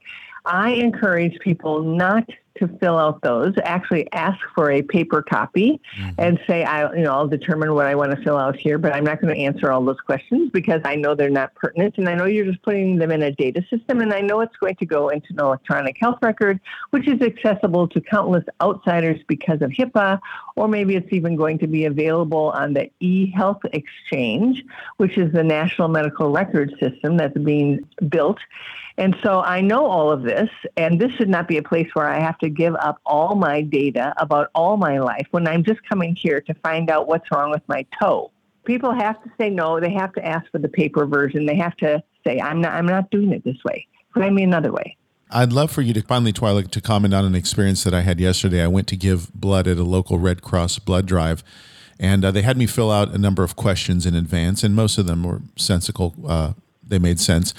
I 0.46 0.72
encourage 0.72 1.38
people 1.40 1.84
not 1.84 2.30
to 2.60 2.68
fill 2.80 2.98
out 2.98 3.22
those. 3.22 3.54
Actually, 3.64 4.12
ask 4.12 4.40
for 4.54 4.72
a 4.72 4.82
paper 4.82 5.22
copy 5.22 5.80
mm-hmm. 5.98 6.10
and 6.18 6.40
say, 6.48 6.64
"I, 6.64 6.94
you 6.94 7.04
know, 7.04 7.12
I'll 7.12 7.28
determine 7.28 7.74
what 7.74 7.86
I 7.86 7.96
want 7.96 8.12
to 8.12 8.22
fill 8.24 8.38
out 8.38 8.56
here, 8.56 8.78
but 8.78 8.94
I'm 8.94 9.04
not 9.04 9.22
going 9.22 9.34
to 9.34 9.40
answer 9.40 9.72
all 9.72 9.84
those 9.84 10.00
questions 10.00 10.52
because 10.52 10.82
I 10.86 10.96
know 10.96 11.16
they're 11.16 11.30
not 11.30 11.56
pertinent, 11.56 11.98
and 11.98 12.10
I 12.10 12.16
know 12.16 12.26
you're 12.26 12.46
just 12.46 12.62
putting 12.64 12.98
them 12.98 13.12
in 13.12 13.22
a 13.22 13.32
data 13.32 13.64
system, 13.70 14.02
and 14.02 14.14
I 14.14 14.22
know 14.22 14.42
it's 14.42 14.56
going 14.58 14.76
to 14.76 14.86
go 14.86 15.10
into 15.10 15.28
an 15.32 15.40
electronic 15.40 15.98
health 16.00 16.20
record, 16.22 16.60
which 16.92 17.08
is 17.08 17.22
accessible 17.22 17.88
to 17.90 18.02
countless 18.02 18.44
outsiders 18.62 19.20
because 19.28 19.62
of 19.62 19.72
HIPAA, 19.72 20.20
or 20.56 20.68
maybe 20.68 20.96
it's 20.96 21.12
even 21.12 21.36
going 21.36 21.60
to 21.60 21.68
be 21.68 21.86
available 21.86 22.52
on 22.52 22.74
the 22.74 22.90
eHealth 23.02 23.62
Exchange, 23.74 24.64
which 24.98 25.18
is 25.18 25.32
the 25.32 25.44
national 25.44 25.88
medical 25.88 26.32
record 26.32 26.74
system 26.80 27.18
that's 27.18 27.38
being 27.38 27.88
built." 28.10 28.40
And 28.98 29.16
so 29.24 29.42
I 29.42 29.62
know 29.62 29.86
all 29.86 30.12
of 30.12 30.24
this, 30.24 30.50
and 30.78 31.00
this 31.00 31.12
should 31.14 31.30
not 31.30 31.48
be 31.48 31.58
a 31.58 31.64
place 31.64 31.90
where 31.94 32.08
I 32.08 32.20
have 32.20 32.38
to 32.40 32.50
give 32.50 32.76
up 32.76 33.00
all 33.06 33.36
my 33.36 33.62
data 33.62 34.14
about 34.18 34.50
all 34.54 34.78
my 34.78 35.00
life 35.00 35.28
when 35.32 35.48
I'm 35.48 35.64
just 35.64 35.80
coming 35.88 36.16
here 36.16 36.42
to 36.42 36.54
find 36.56 36.90
out 36.90 37.08
what's 37.08 37.32
wrong 37.32 37.52
with 37.52 37.64
my 37.68 37.86
toe. 38.02 38.32
People 38.66 38.94
have 38.94 39.22
to 39.24 39.32
say 39.40 39.50
no. 39.50 39.80
They 39.80 39.92
have 39.94 40.14
to 40.14 40.26
ask 40.26 40.50
for 40.52 40.60
the 40.60 40.70
paper 40.70 41.06
version. 41.06 41.46
They 41.46 41.56
have 41.56 41.76
to 41.78 42.04
say, 42.26 42.40
I'm 42.40 42.62
not, 42.62 42.74
I'm 42.74 42.86
not 42.86 43.10
doing 43.10 43.32
it 43.32 43.44
this 43.44 43.58
way. 43.66 43.88
Find 44.14 44.36
me 44.36 44.44
another 44.44 44.72
way. 44.72 44.98
I'd 45.32 45.54
love 45.54 45.72
for 45.72 45.82
you 45.82 45.94
to 45.94 46.02
finally, 46.02 46.34
Twila, 46.34 46.70
to 46.70 46.82
comment 46.82 47.14
on 47.14 47.24
an 47.24 47.36
experience 47.36 47.84
that 47.86 47.94
I 47.94 48.02
had 48.02 48.20
yesterday. 48.20 48.62
I 48.62 48.68
went 48.68 48.88
to 48.90 48.98
give 48.98 49.34
blood 49.34 49.66
at 49.68 49.78
a 49.78 49.84
local 49.84 50.20
Red 50.20 50.42
Cross 50.42 50.80
blood 50.80 51.06
drive, 51.06 51.42
and 52.00 52.26
uh, 52.26 52.32
they 52.32 52.42
had 52.42 52.58
me 52.58 52.68
fill 52.68 52.92
out 52.92 53.14
a 53.14 53.18
number 53.18 53.42
of 53.44 53.56
questions 53.56 54.06
in 54.06 54.14
advance, 54.14 54.62
and 54.64 54.76
most 54.76 54.98
of 54.98 55.08
them 55.08 55.24
were 55.24 55.42
sensical. 55.56 56.14
Uh, 56.28 56.54
they 56.86 57.00
made 57.00 57.20
sense. 57.20 57.54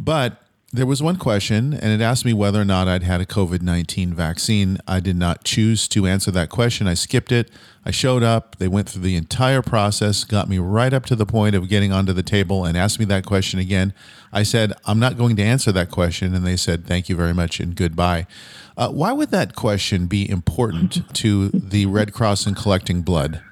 But 0.00 0.42
there 0.74 0.86
was 0.86 1.02
one 1.02 1.16
question, 1.16 1.74
and 1.74 1.92
it 1.92 2.02
asked 2.02 2.24
me 2.24 2.32
whether 2.32 2.58
or 2.58 2.64
not 2.64 2.88
I'd 2.88 3.02
had 3.02 3.20
a 3.20 3.26
COVID 3.26 3.60
19 3.60 4.14
vaccine. 4.14 4.78
I 4.88 5.00
did 5.00 5.16
not 5.16 5.44
choose 5.44 5.86
to 5.88 6.06
answer 6.06 6.30
that 6.30 6.48
question. 6.48 6.86
I 6.86 6.94
skipped 6.94 7.30
it. 7.30 7.50
I 7.84 7.90
showed 7.90 8.22
up. 8.22 8.56
They 8.56 8.68
went 8.68 8.88
through 8.88 9.02
the 9.02 9.16
entire 9.16 9.60
process, 9.60 10.24
got 10.24 10.48
me 10.48 10.58
right 10.58 10.94
up 10.94 11.04
to 11.06 11.16
the 11.16 11.26
point 11.26 11.54
of 11.54 11.68
getting 11.68 11.92
onto 11.92 12.14
the 12.14 12.22
table, 12.22 12.64
and 12.64 12.78
asked 12.78 12.98
me 12.98 13.04
that 13.06 13.26
question 13.26 13.60
again. 13.60 13.92
I 14.32 14.44
said, 14.44 14.72
I'm 14.86 14.98
not 14.98 15.18
going 15.18 15.36
to 15.36 15.42
answer 15.42 15.72
that 15.72 15.90
question. 15.90 16.34
And 16.34 16.46
they 16.46 16.56
said, 16.56 16.86
Thank 16.86 17.10
you 17.10 17.16
very 17.16 17.34
much 17.34 17.60
and 17.60 17.76
goodbye. 17.76 18.26
Uh, 18.74 18.88
why 18.88 19.12
would 19.12 19.30
that 19.30 19.54
question 19.54 20.06
be 20.06 20.28
important 20.28 21.14
to 21.16 21.50
the 21.50 21.84
Red 21.84 22.14
Cross 22.14 22.46
in 22.46 22.54
collecting 22.54 23.02
blood? 23.02 23.42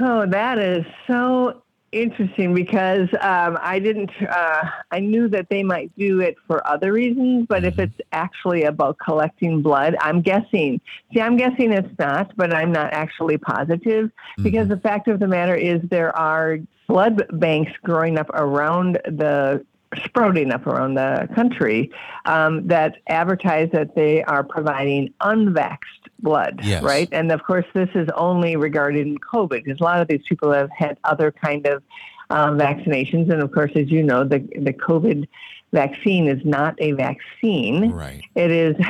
Oh, 0.00 0.26
that 0.26 0.58
is 0.58 0.84
so 1.06 1.62
interesting 1.92 2.54
because 2.54 3.08
um, 3.20 3.58
I 3.60 3.78
didn't. 3.78 4.10
Uh, 4.20 4.64
I 4.90 5.00
knew 5.00 5.28
that 5.28 5.48
they 5.48 5.62
might 5.62 5.90
do 5.96 6.20
it 6.20 6.36
for 6.46 6.66
other 6.66 6.92
reasons, 6.92 7.46
but 7.48 7.64
if 7.64 7.78
it's 7.78 7.98
actually 8.12 8.64
about 8.64 8.98
collecting 8.98 9.62
blood, 9.62 9.96
I'm 10.00 10.20
guessing. 10.20 10.80
See, 11.12 11.20
I'm 11.20 11.36
guessing 11.36 11.72
it's 11.72 11.98
not, 11.98 12.36
but 12.36 12.52
I'm 12.52 12.72
not 12.72 12.92
actually 12.92 13.38
positive 13.38 14.10
because 14.42 14.68
the 14.68 14.78
fact 14.78 15.08
of 15.08 15.20
the 15.20 15.28
matter 15.28 15.54
is 15.54 15.80
there 15.90 16.16
are 16.16 16.58
blood 16.86 17.26
banks 17.32 17.72
growing 17.82 18.18
up 18.18 18.30
around 18.30 18.98
the 19.06 19.64
sprouting 20.04 20.52
up 20.52 20.66
around 20.66 20.94
the 20.94 21.28
country 21.34 21.90
um, 22.24 22.66
that 22.66 22.96
advertise 23.08 23.70
that 23.72 23.94
they 23.94 24.22
are 24.24 24.42
providing 24.42 25.12
unvaxxed 25.20 26.05
blood, 26.20 26.60
Yes. 26.62 26.82
right? 26.82 27.08
And 27.12 27.30
of 27.32 27.42
course, 27.44 27.66
this 27.74 27.88
is 27.94 28.08
only 28.16 28.56
regarding 28.56 29.18
COVID 29.18 29.64
because 29.64 29.80
a 29.80 29.84
lot 29.84 30.00
of 30.00 30.08
these 30.08 30.22
people 30.28 30.52
have 30.52 30.70
had 30.70 30.98
other 31.04 31.30
kind 31.30 31.66
of 31.66 31.82
um, 32.30 32.58
vaccinations, 32.58 33.30
and 33.30 33.40
of 33.42 33.52
course, 33.52 33.70
as 33.76 33.90
you 33.90 34.02
know, 34.02 34.24
the 34.24 34.40
the 34.60 34.72
COVID 34.72 35.28
vaccine 35.72 36.26
is 36.28 36.44
not 36.44 36.74
a 36.78 36.92
vaccine. 36.92 37.90
Right. 37.92 38.22
It 38.34 38.50
is 38.50 38.74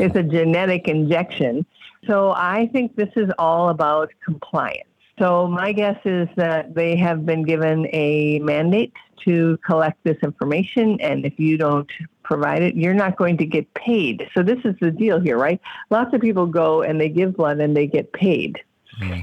it's 0.00 0.16
a 0.16 0.22
genetic 0.22 0.88
injection. 0.88 1.66
So 2.06 2.32
I 2.32 2.68
think 2.72 2.96
this 2.96 3.10
is 3.16 3.30
all 3.38 3.68
about 3.68 4.10
compliance. 4.24 4.88
So 5.18 5.48
my 5.48 5.72
guess 5.72 5.98
is 6.04 6.28
that 6.36 6.74
they 6.74 6.94
have 6.96 7.24
been 7.24 7.42
given 7.42 7.88
a 7.92 8.38
mandate 8.40 8.92
to 9.24 9.58
collect 9.66 9.98
this 10.04 10.18
information, 10.22 11.00
and 11.00 11.24
if 11.26 11.38
you 11.38 11.56
don't 11.58 11.90
provide 12.26 12.62
it, 12.62 12.74
you're 12.74 12.94
not 12.94 13.16
going 13.16 13.38
to 13.38 13.46
get 13.46 13.72
paid. 13.74 14.28
So 14.34 14.42
this 14.42 14.58
is 14.64 14.74
the 14.80 14.90
deal 14.90 15.20
here, 15.20 15.38
right? 15.38 15.60
Lots 15.90 16.12
of 16.12 16.20
people 16.20 16.46
go 16.46 16.82
and 16.82 17.00
they 17.00 17.08
give 17.08 17.36
blood 17.36 17.60
and 17.60 17.76
they 17.76 17.86
get 17.86 18.12
paid. 18.12 18.60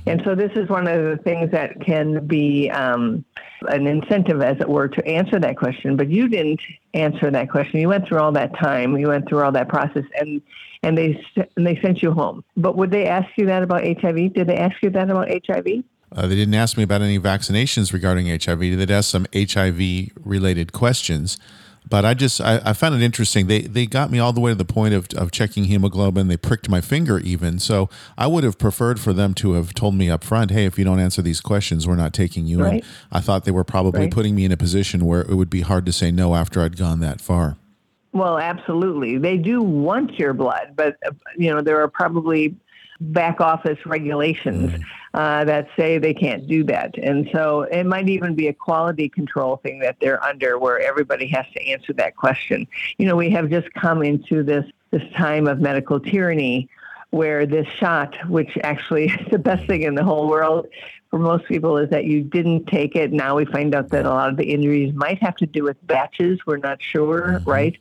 And 0.06 0.22
so 0.24 0.36
this 0.36 0.52
is 0.56 0.70
one 0.70 0.88
of 0.88 1.04
the 1.04 1.18
things 1.24 1.50
that 1.52 1.82
can 1.82 2.28
be 2.28 2.70
um, 2.70 3.26
an 3.70 3.88
incentive, 3.88 4.42
as 4.42 4.58
it 4.60 4.70
were, 4.70 4.88
to 4.88 5.08
answer 5.08 5.40
that 5.40 5.58
question. 5.58 5.98
But 5.98 6.10
you 6.10 6.28
didn't 6.28 6.62
answer 6.94 7.32
that 7.32 7.50
question. 7.50 7.80
You 7.80 7.90
went 7.90 8.08
through 8.08 8.20
all 8.20 8.32
that 8.34 8.56
time. 8.60 8.96
You 8.98 9.08
went 9.08 9.28
through 9.28 9.42
all 9.44 9.52
that 9.54 9.70
process, 9.70 10.04
and 10.20 10.42
and 10.84 10.98
they 10.98 11.20
and 11.58 11.66
they 11.66 11.80
sent 11.82 12.04
you 12.04 12.12
home. 12.12 12.44
But 12.56 12.76
would 12.78 12.92
they 12.92 13.08
ask 13.08 13.30
you 13.36 13.48
that 13.48 13.64
about 13.64 13.84
HIV? 13.84 14.34
Did 14.34 14.48
they 14.48 14.58
ask 14.58 14.76
you 14.84 14.92
that 14.92 15.10
about 15.10 15.30
HIV? 15.30 15.66
Uh, 16.16 16.28
they 16.28 16.36
didn't 16.36 16.54
ask 16.54 16.78
me 16.78 16.84
about 16.84 17.02
any 17.02 17.18
vaccinations 17.18 17.92
regarding 17.92 18.28
HIV. 18.28 18.60
They 18.60 18.76
did 18.76 18.92
ask 18.92 19.10
some 19.10 19.26
HIV 19.34 20.12
related 20.24 20.72
questions, 20.72 21.40
but 21.94 22.06
I 22.06 22.16
just 22.16 22.42
I, 22.42 22.60
I 22.66 22.74
found 22.74 22.96
it 22.96 23.04
interesting. 23.04 23.46
They 23.46 23.62
they 23.62 23.86
got 23.86 24.10
me 24.10 24.18
all 24.18 24.34
the 24.34 24.40
way 24.40 24.50
to 24.50 24.56
the 24.56 24.66
point 24.66 24.96
of, 24.96 25.08
of 25.16 25.30
checking 25.30 25.66
hemoglobin. 25.66 26.28
They 26.28 26.38
pricked 26.38 26.68
my 26.68 26.82
finger 26.82 27.20
even. 27.20 27.60
So 27.60 27.88
I 28.18 28.26
would 28.26 28.44
have 28.44 28.58
preferred 28.58 29.00
for 29.00 29.14
them 29.14 29.36
to 29.36 29.54
have 29.54 29.76
told 29.76 29.94
me 29.94 30.10
up 30.10 30.24
front, 30.24 30.50
hey, 30.50 30.66
if 30.66 30.80
you 30.80 30.86
don't 30.86 31.00
answer 31.00 31.22
these 31.22 31.40
questions, 31.40 31.88
we're 31.88 31.96
not 31.96 32.12
taking 32.12 32.48
you 32.48 32.64
Right. 32.64 32.82
in. 32.84 32.90
I 33.12 33.20
thought 33.20 33.46
they 33.46 33.52
were 33.52 33.64
probably 33.64 34.06
Right. 34.06 34.12
putting 34.12 34.34
me 34.34 34.44
in 34.44 34.52
a 34.52 34.58
position 34.58 35.06
where 35.06 35.22
it 35.22 35.36
would 35.36 35.52
be 35.52 35.62
hard 35.62 35.86
to 35.86 35.92
say 35.92 36.10
no 36.10 36.34
after 36.34 36.64
I'd 36.64 36.78
gone 36.78 37.00
that 37.02 37.22
far. 37.22 37.58
Well, 38.12 38.40
absolutely. 38.40 39.20
They 39.20 39.38
do 39.38 39.62
want 39.62 40.18
your 40.18 40.34
blood, 40.34 40.74
but 40.76 40.98
you 41.38 41.52
know 41.54 41.62
there 41.62 41.80
are 41.80 41.88
probably 41.88 42.56
back 43.00 43.42
office 43.42 43.78
regulations 43.86 44.74
uh, 45.14 45.46
that 45.46 45.68
say 45.78 45.98
they 45.98 46.14
can't 46.14 46.48
do 46.48 46.64
that. 46.64 46.98
And 46.98 47.30
so 47.32 47.64
it 47.64 47.86
might 47.86 48.10
even 48.10 48.36
be 48.36 48.48
a 48.48 48.54
quality 48.54 49.10
control 49.10 49.58
thing 49.58 49.80
that 49.80 49.98
they're 50.00 50.24
under 50.24 50.58
where 50.58 50.80
everybody 50.80 51.28
has 51.28 51.46
to 51.54 51.68
answer 51.68 51.94
that 51.94 52.16
question. 52.16 52.68
You 52.98 53.08
know, 53.08 53.16
we 53.16 53.30
have 53.32 53.50
just 53.50 53.72
come 53.74 54.04
into 54.04 54.44
this, 54.44 54.66
this 54.92 55.04
time 55.16 55.48
of 55.48 55.60
medical 55.60 56.00
tyranny 56.00 56.70
where 57.12 57.46
this 57.46 57.68
shot, 57.68 58.16
which 58.28 58.58
actually 58.64 59.06
is 59.10 59.28
the 59.30 59.40
best 59.40 59.68
thing 59.68 59.84
in 59.84 59.96
the 59.96 60.04
whole 60.04 60.28
world 60.28 60.68
for 61.12 61.20
most 61.20 61.46
people, 61.46 61.78
is 61.78 61.90
that 61.92 62.06
you 62.06 62.24
didn't 62.24 62.66
take 62.66 62.96
it. 62.96 63.14
Now 63.14 63.36
we 63.36 63.46
find 63.46 63.76
out 63.76 63.90
that 63.90 64.06
a 64.06 64.10
lot 64.10 64.30
of 64.30 64.38
the 64.38 64.46
injuries 64.46 64.94
might 64.96 65.22
have 65.22 65.36
to 65.38 65.46
do 65.46 65.64
with 65.64 65.78
batches. 65.86 66.40
We're 66.48 66.58
not 66.58 66.82
sure, 66.82 67.36
mm-hmm. 67.38 67.50
right? 67.50 67.78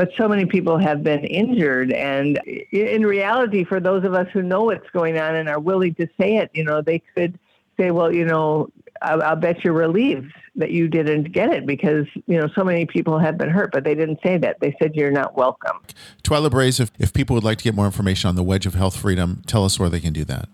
But 0.00 0.12
so 0.16 0.28
many 0.28 0.46
people 0.46 0.78
have 0.78 1.02
been 1.02 1.26
injured. 1.26 1.92
And 1.92 2.38
in 2.72 3.04
reality, 3.04 3.64
for 3.64 3.80
those 3.80 4.02
of 4.02 4.14
us 4.14 4.26
who 4.32 4.40
know 4.40 4.64
what's 4.64 4.88
going 4.94 5.18
on 5.18 5.34
and 5.34 5.46
are 5.46 5.60
willing 5.60 5.94
to 5.96 6.08
say 6.18 6.38
it, 6.38 6.50
you 6.54 6.64
know, 6.64 6.80
they 6.80 7.02
could 7.14 7.38
say, 7.78 7.90
well, 7.90 8.10
you 8.10 8.24
know, 8.24 8.70
I'll, 9.02 9.22
I'll 9.22 9.36
bet 9.36 9.62
you're 9.62 9.74
relieved 9.74 10.32
that 10.54 10.70
you 10.70 10.88
didn't 10.88 11.32
get 11.32 11.52
it 11.52 11.66
because 11.66 12.06
you 12.26 12.40
know 12.40 12.48
so 12.54 12.64
many 12.64 12.86
people 12.86 13.18
have 13.18 13.36
been 13.36 13.50
hurt, 13.50 13.72
but 13.72 13.84
they 13.84 13.94
didn't 13.94 14.20
say 14.22 14.38
that. 14.38 14.58
They 14.60 14.74
said 14.80 14.94
you're 14.94 15.10
not 15.10 15.36
welcome. 15.36 15.82
Twila 16.22 16.50
Brase, 16.50 16.80
if, 16.80 16.90
if 16.98 17.12
people 17.12 17.34
would 17.34 17.44
like 17.44 17.58
to 17.58 17.64
get 17.64 17.74
more 17.74 17.84
information 17.84 18.28
on 18.28 18.36
the 18.36 18.42
Wedge 18.42 18.64
of 18.64 18.72
Health 18.72 18.96
Freedom, 18.96 19.42
tell 19.46 19.66
us 19.66 19.78
where 19.78 19.90
they 19.90 20.00
can 20.00 20.14
do 20.14 20.24
that. 20.24 20.48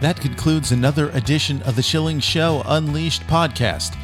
That 0.00 0.20
concludes 0.20 0.70
another 0.70 1.10
edition 1.10 1.62
of 1.62 1.74
the 1.74 1.82
Schilling 1.82 2.20
Show 2.20 2.62
Unleashed 2.66 3.22
podcast. 3.22 3.96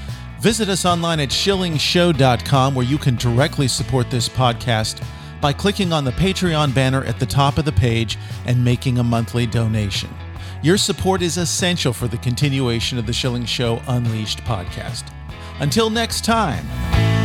Visit 0.43 0.69
us 0.69 0.85
online 0.85 1.21
at 1.21 1.29
schillingshow.com 1.29 2.75
where 2.75 2.85
you 2.85 2.99
can 2.99 3.15
directly 3.15 3.69
support 3.69 4.11
this 4.11 4.29
podcast 4.29 5.01
by 5.41 5.53
clicking 5.53 5.93
on 5.93 6.03
the 6.03 6.11
Patreon 6.11 6.75
banner 6.75 7.05
at 7.05 7.21
the 7.21 7.27
top 7.27 7.59
of 7.59 7.65
the 7.65 7.71
page 7.71 8.19
and 8.45 8.65
making 8.65 8.99
a 8.99 9.05
monthly 9.05 9.47
donation. 9.47 10.11
Your 10.61 10.79
support 10.79 11.23
is 11.23 11.37
essential 11.37 11.93
for 11.93 12.09
the 12.09 12.19
continuation 12.19 12.99
of 12.99 13.07
the 13.07 13.13
Schilling 13.13 13.45
Show 13.45 13.81
Unleashed 13.87 14.41
podcast. 14.41 15.05
Until 15.61 15.91
next 15.91 16.25
time. 16.25 17.22